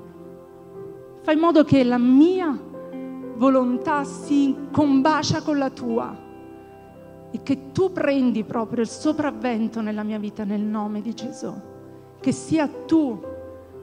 fai 1.23 1.33
in 1.33 1.39
modo 1.39 1.63
che 1.63 1.83
la 1.83 1.97
mia 1.97 2.55
volontà 3.37 4.03
si 4.03 4.55
combacia 4.71 5.41
con 5.41 5.57
la 5.57 5.71
tua 5.71 6.15
e 7.31 7.41
che 7.41 7.71
tu 7.71 7.91
prendi 7.91 8.43
proprio 8.43 8.81
il 8.83 8.87
sopravvento 8.87 9.81
nella 9.81 10.03
mia 10.03 10.19
vita 10.19 10.43
nel 10.43 10.61
nome 10.61 11.01
di 11.01 11.15
Gesù, 11.15 11.51
che 12.19 12.31
sia 12.31 12.67
tu 12.67 13.19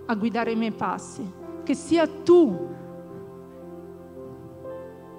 a 0.06 0.14
guidare 0.14 0.52
i 0.52 0.56
miei 0.56 0.70
passi, 0.70 1.28
che 1.64 1.74
sia 1.74 2.06
tu 2.06 2.56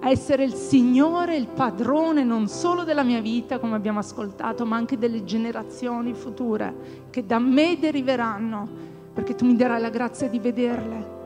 a 0.03 0.09
essere 0.09 0.43
il 0.43 0.53
Signore, 0.53 1.35
il 1.35 1.47
padrone 1.47 2.23
non 2.23 2.47
solo 2.47 2.83
della 2.83 3.03
mia 3.03 3.21
vita, 3.21 3.59
come 3.59 3.75
abbiamo 3.75 3.99
ascoltato, 3.99 4.65
ma 4.65 4.75
anche 4.75 4.97
delle 4.97 5.23
generazioni 5.23 6.13
future 6.15 7.05
che 7.11 7.23
da 7.23 7.37
me 7.37 7.77
deriveranno, 7.79 8.67
perché 9.13 9.35
tu 9.35 9.45
mi 9.45 9.55
darai 9.55 9.79
la 9.79 9.89
grazia 9.89 10.27
di 10.27 10.39
vederle. 10.39 11.19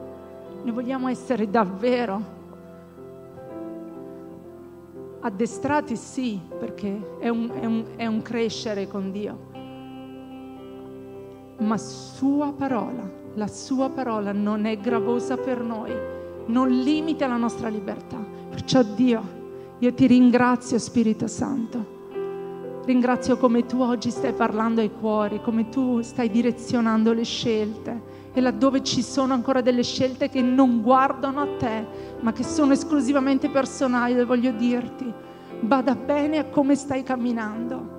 Noi 0.61 0.71
vogliamo 0.73 1.07
essere 1.07 1.49
davvero 1.49 2.33
addestrati 5.21 5.95
sì, 5.95 6.38
perché 6.59 7.17
è 7.19 7.29
un, 7.29 7.49
è, 7.57 7.65
un, 7.65 7.85
è 7.95 8.05
un, 8.07 8.21
crescere 8.21 8.89
con 8.89 9.09
Dio, 9.11 9.38
ma 11.59 11.77
Sua 11.77 12.51
parola, 12.51 13.09
la 13.35 13.47
Sua 13.47 13.89
parola 13.89 14.33
non 14.33 14.65
è 14.65 14.77
gravosa 14.77 15.38
per 15.38 15.61
noi, 15.61 15.93
non 16.47 16.67
limita 16.67 17.25
la 17.25 17.38
nostra 17.38 17.69
libertà. 17.69 18.34
Perciò 18.65 18.82
Dio, 18.95 19.21
io 19.78 19.93
ti 19.93 20.08
ringrazio 20.08 20.80
Spirito 20.80 21.28
Santo. 21.28 21.86
Ringrazio 22.84 23.38
come 23.38 23.67
tu 23.67 23.80
oggi 23.80 24.10
stai 24.10 24.34
parlando 24.34 24.82
ai 24.82 24.89
cuori, 24.89 25.39
come 25.39 25.69
tu 25.69 26.01
stai 26.01 26.32
direzionando 26.32 27.13
le 27.13 27.25
scelte 27.25 28.01
e 28.34 28.41
laddove 28.41 28.82
ci 28.82 29.04
sono 29.04 29.34
ancora 29.34 29.62
delle 29.62 29.84
scelte 29.84 30.30
che 30.30 30.41
non 30.41 30.82
guardano 30.82 31.41
a 31.41 31.47
te, 31.60 31.86
ma 32.21 32.32
che 32.32 32.43
sono 32.43 32.73
esclusivamente 32.73 33.51
personali, 33.51 34.25
voglio 34.25 34.51
dirti, 34.51 35.13
bada 35.60 35.93
bene 35.93 36.39
a 36.39 36.45
come 36.45 36.73
stai 36.73 37.04
camminando, 37.04 37.89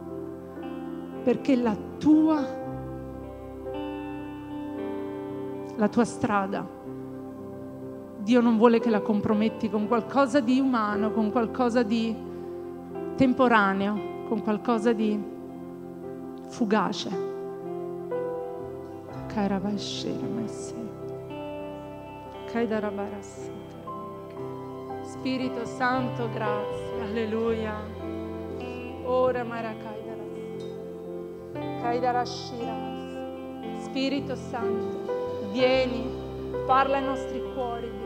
perché 1.22 1.54
la 1.54 1.76
tua, 1.96 2.44
la 5.76 5.88
tua 5.88 6.04
strada, 6.04 6.75
Dio 8.26 8.40
non 8.40 8.56
vuole 8.56 8.80
che 8.80 8.90
la 8.90 9.02
comprometti 9.02 9.70
con 9.70 9.86
qualcosa 9.86 10.40
di 10.40 10.58
umano, 10.58 11.12
con 11.12 11.30
qualcosa 11.30 11.84
di 11.84 12.12
temporaneo, 13.14 14.24
con 14.28 14.42
qualcosa 14.42 14.92
di 14.92 15.16
fugace. 16.48 17.08
Spirito 25.02 25.64
Santo, 25.64 26.28
grazie, 26.32 27.02
alleluia. 27.02 27.74
Ora 29.04 29.44
Spirito 33.82 34.34
Santo, 34.34 35.52
vieni, 35.52 36.10
parla 36.66 36.96
ai 36.96 37.04
nostri 37.04 37.40
cuori. 37.54 38.05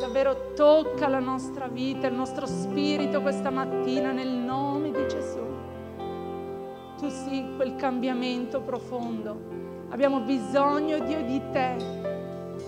Davvero 0.00 0.52
tocca 0.56 1.06
la 1.06 1.20
nostra 1.20 1.68
vita, 1.68 2.08
il 2.08 2.14
nostro 2.14 2.46
spirito 2.46 3.22
questa 3.22 3.50
mattina 3.50 4.10
nel 4.10 4.30
nome 4.30 4.90
di 4.90 5.06
Gesù. 5.06 5.38
Tu 6.98 7.08
sii 7.08 7.54
quel 7.56 7.76
cambiamento 7.76 8.60
profondo 8.60 9.60
Abbiamo 9.90 10.20
bisogno, 10.20 11.00
Dio, 11.00 11.20
di 11.22 11.40
te, 11.50 11.74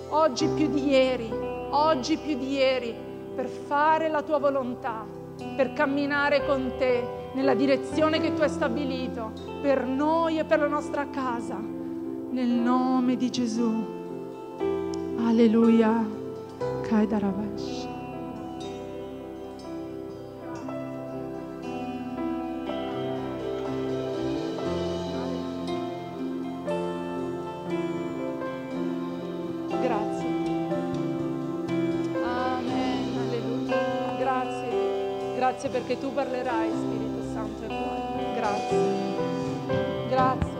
oggi 0.08 0.48
più 0.48 0.68
di 0.68 0.88
ieri, 0.88 1.30
oggi 1.70 2.16
più 2.16 2.36
di 2.36 2.54
ieri, 2.54 2.92
per 3.34 3.46
fare 3.46 4.08
la 4.08 4.22
tua 4.22 4.38
volontà, 4.38 5.06
per 5.56 5.72
camminare 5.72 6.44
con 6.44 6.72
te 6.78 7.30
nella 7.34 7.54
direzione 7.54 8.20
che 8.20 8.34
tu 8.34 8.42
hai 8.42 8.48
stabilito 8.48 9.30
per 9.62 9.84
noi 9.86 10.38
e 10.38 10.44
per 10.44 10.58
la 10.58 10.66
nostra 10.66 11.06
casa. 11.10 11.56
Nel 11.56 12.48
nome 12.48 13.16
di 13.16 13.30
Gesù. 13.30 13.70
Alleluia. 15.24 16.11
Kaidarabash. 16.92 17.88
Perché 35.70 35.98
tu 35.98 36.12
parlerai, 36.12 36.70
Spirito 36.70 37.22
Santo 37.32 37.64
e 37.64 37.66
buono. 37.68 38.34
Grazie. 38.34 40.08
Grazie. 40.08 40.51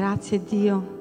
Grazie 0.00 0.42
Dio. 0.42 0.98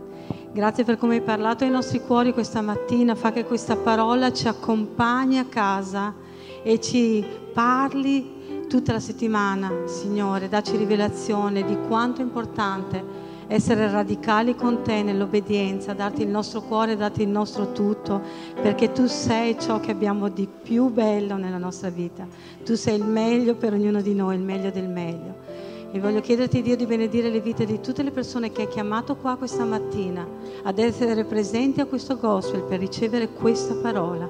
Grazie 0.51 0.83
per 0.83 0.97
come 0.97 1.15
hai 1.15 1.21
parlato 1.21 1.63
ai 1.63 1.69
nostri 1.69 2.01
cuori 2.01 2.33
questa 2.33 2.59
mattina. 2.61 3.15
Fa 3.15 3.31
che 3.31 3.45
questa 3.45 3.77
parola 3.77 4.33
ci 4.33 4.49
accompagni 4.49 5.37
a 5.37 5.45
casa 5.45 6.13
e 6.61 6.81
ci 6.81 7.23
parli 7.53 8.65
tutta 8.67 8.91
la 8.91 8.99
settimana, 8.99 9.71
Signore. 9.85 10.49
Dacci 10.49 10.75
rivelazione 10.75 11.63
di 11.63 11.77
quanto 11.87 12.19
è 12.19 12.25
importante 12.25 13.27
essere 13.47 13.89
radicali 13.89 14.53
con 14.53 14.81
te 14.83 15.01
nell'obbedienza, 15.01 15.93
darti 15.93 16.23
il 16.23 16.27
nostro 16.27 16.61
cuore, 16.61 16.97
darti 16.97 17.21
il 17.21 17.29
nostro 17.29 17.71
tutto, 17.71 18.21
perché 18.61 18.91
tu 18.91 19.07
sei 19.07 19.57
ciò 19.57 19.79
che 19.79 19.91
abbiamo 19.91 20.27
di 20.27 20.45
più 20.61 20.89
bello 20.89 21.37
nella 21.37 21.57
nostra 21.57 21.89
vita. 21.89 22.27
Tu 22.65 22.75
sei 22.75 22.97
il 22.97 23.05
meglio 23.05 23.55
per 23.55 23.71
ognuno 23.71 24.01
di 24.01 24.13
noi, 24.13 24.35
il 24.35 24.41
meglio 24.41 24.71
del 24.71 24.89
meglio. 24.89 25.58
E 25.91 25.99
voglio 25.99 26.21
chiederti, 26.21 26.61
Dio, 26.61 26.75
di 26.75 26.85
benedire 26.85 27.29
le 27.29 27.41
vite 27.41 27.65
di 27.65 27.81
tutte 27.81 28.03
le 28.03 28.11
persone 28.11 28.51
che 28.51 28.61
hai 28.61 28.67
chiamato 28.67 29.15
qua 29.15 29.37
questa 29.37 29.65
mattina 29.65 30.23
ad 30.61 30.77
essere 30.77 31.23
presenti 31.23 31.81
a 31.81 31.85
questo 31.85 32.15
gospel 32.15 32.61
per 32.61 32.77
ricevere 32.77 33.29
questa 33.29 33.73
parola. 33.73 34.29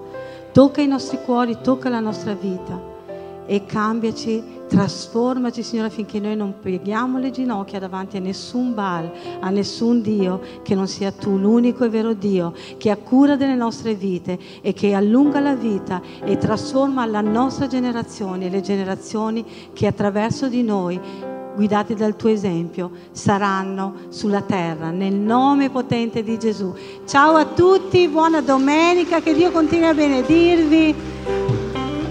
Tocca 0.54 0.80
i 0.80 0.88
nostri 0.88 1.20
cuori, 1.26 1.58
tocca 1.62 1.90
la 1.90 2.00
nostra 2.00 2.34
vita 2.34 2.98
e 3.46 3.66
cambiaci, 3.66 4.42
trasformaci, 4.70 5.62
Signore, 5.62 5.90
affinché 5.90 6.20
noi 6.20 6.38
non 6.38 6.60
pieghiamo 6.62 7.20
le 7.20 7.32
ginocchia 7.32 7.80
davanti 7.80 8.16
a 8.16 8.22
nessun 8.22 8.74
Baal, 8.74 9.12
a 9.42 9.50
nessun 9.50 10.02
Dio, 10.02 10.40
che 10.62 10.76
non 10.76 10.88
sia 10.88 11.12
tu 11.12 11.38
l'unico 11.38 11.84
e 11.84 11.90
vero 11.90 12.14
Dio, 12.14 12.54
che 12.78 12.90
ha 12.90 12.96
cura 12.96 13.36
delle 13.36 13.56
nostre 13.56 13.96
vite 13.96 14.40
e 14.62 14.72
che 14.72 14.94
allunga 14.94 15.42
la 15.42 15.56
vita 15.56 16.02
e 16.24 16.38
trasforma 16.38 17.06
la 17.06 17.22
nostra 17.22 17.68
generazione 17.68 18.46
e 18.46 18.50
le 18.50 18.62
generazioni 18.62 19.44
che 19.74 19.88
attraverso 19.88 20.48
di 20.48 20.64
noi 20.64 21.38
guidati 21.60 21.94
dal 21.94 22.16
tuo 22.16 22.30
esempio, 22.30 22.90
saranno 23.12 23.94
sulla 24.08 24.40
terra, 24.44 24.92
nel 24.92 25.16
nome 25.16 25.70
potente 25.70 26.24
di 26.24 26.40
Gesù. 26.40 26.74
Ciao 27.06 27.36
a 27.36 27.48
tutti, 27.48 28.08
buona 28.08 28.40
domenica, 28.40 29.20
che 29.20 29.34
Dio 29.34 29.52
continui 29.52 29.88
a 29.90 29.94
benedirvi. 29.94 30.96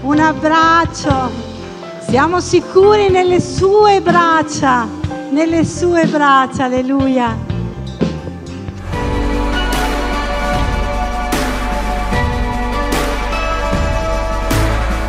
Un 0.01 0.19
abbraccio. 0.19 1.31
Siamo 2.07 2.39
sicuri 2.39 3.09
nelle 3.09 3.41
sue 3.41 4.01
braccia, 4.01 4.87
nelle 5.31 5.65
sue 5.65 6.05
braccia, 6.05 6.65
alleluia. 6.65 7.35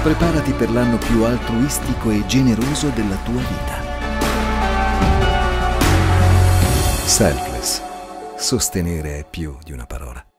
Preparati 0.03 0.53
per 0.53 0.71
l'anno 0.71 0.97
più 0.97 1.25
altruistico 1.25 2.09
e 2.09 2.25
generoso 2.25 2.91
della 2.95 3.17
tua 3.23 3.35
vita. 3.35 3.90
Selfless 7.11 7.83
Sostenere 8.37 9.19
è 9.19 9.27
più 9.29 9.59
di 9.65 9.73
una 9.73 9.85
parola. 9.85 10.30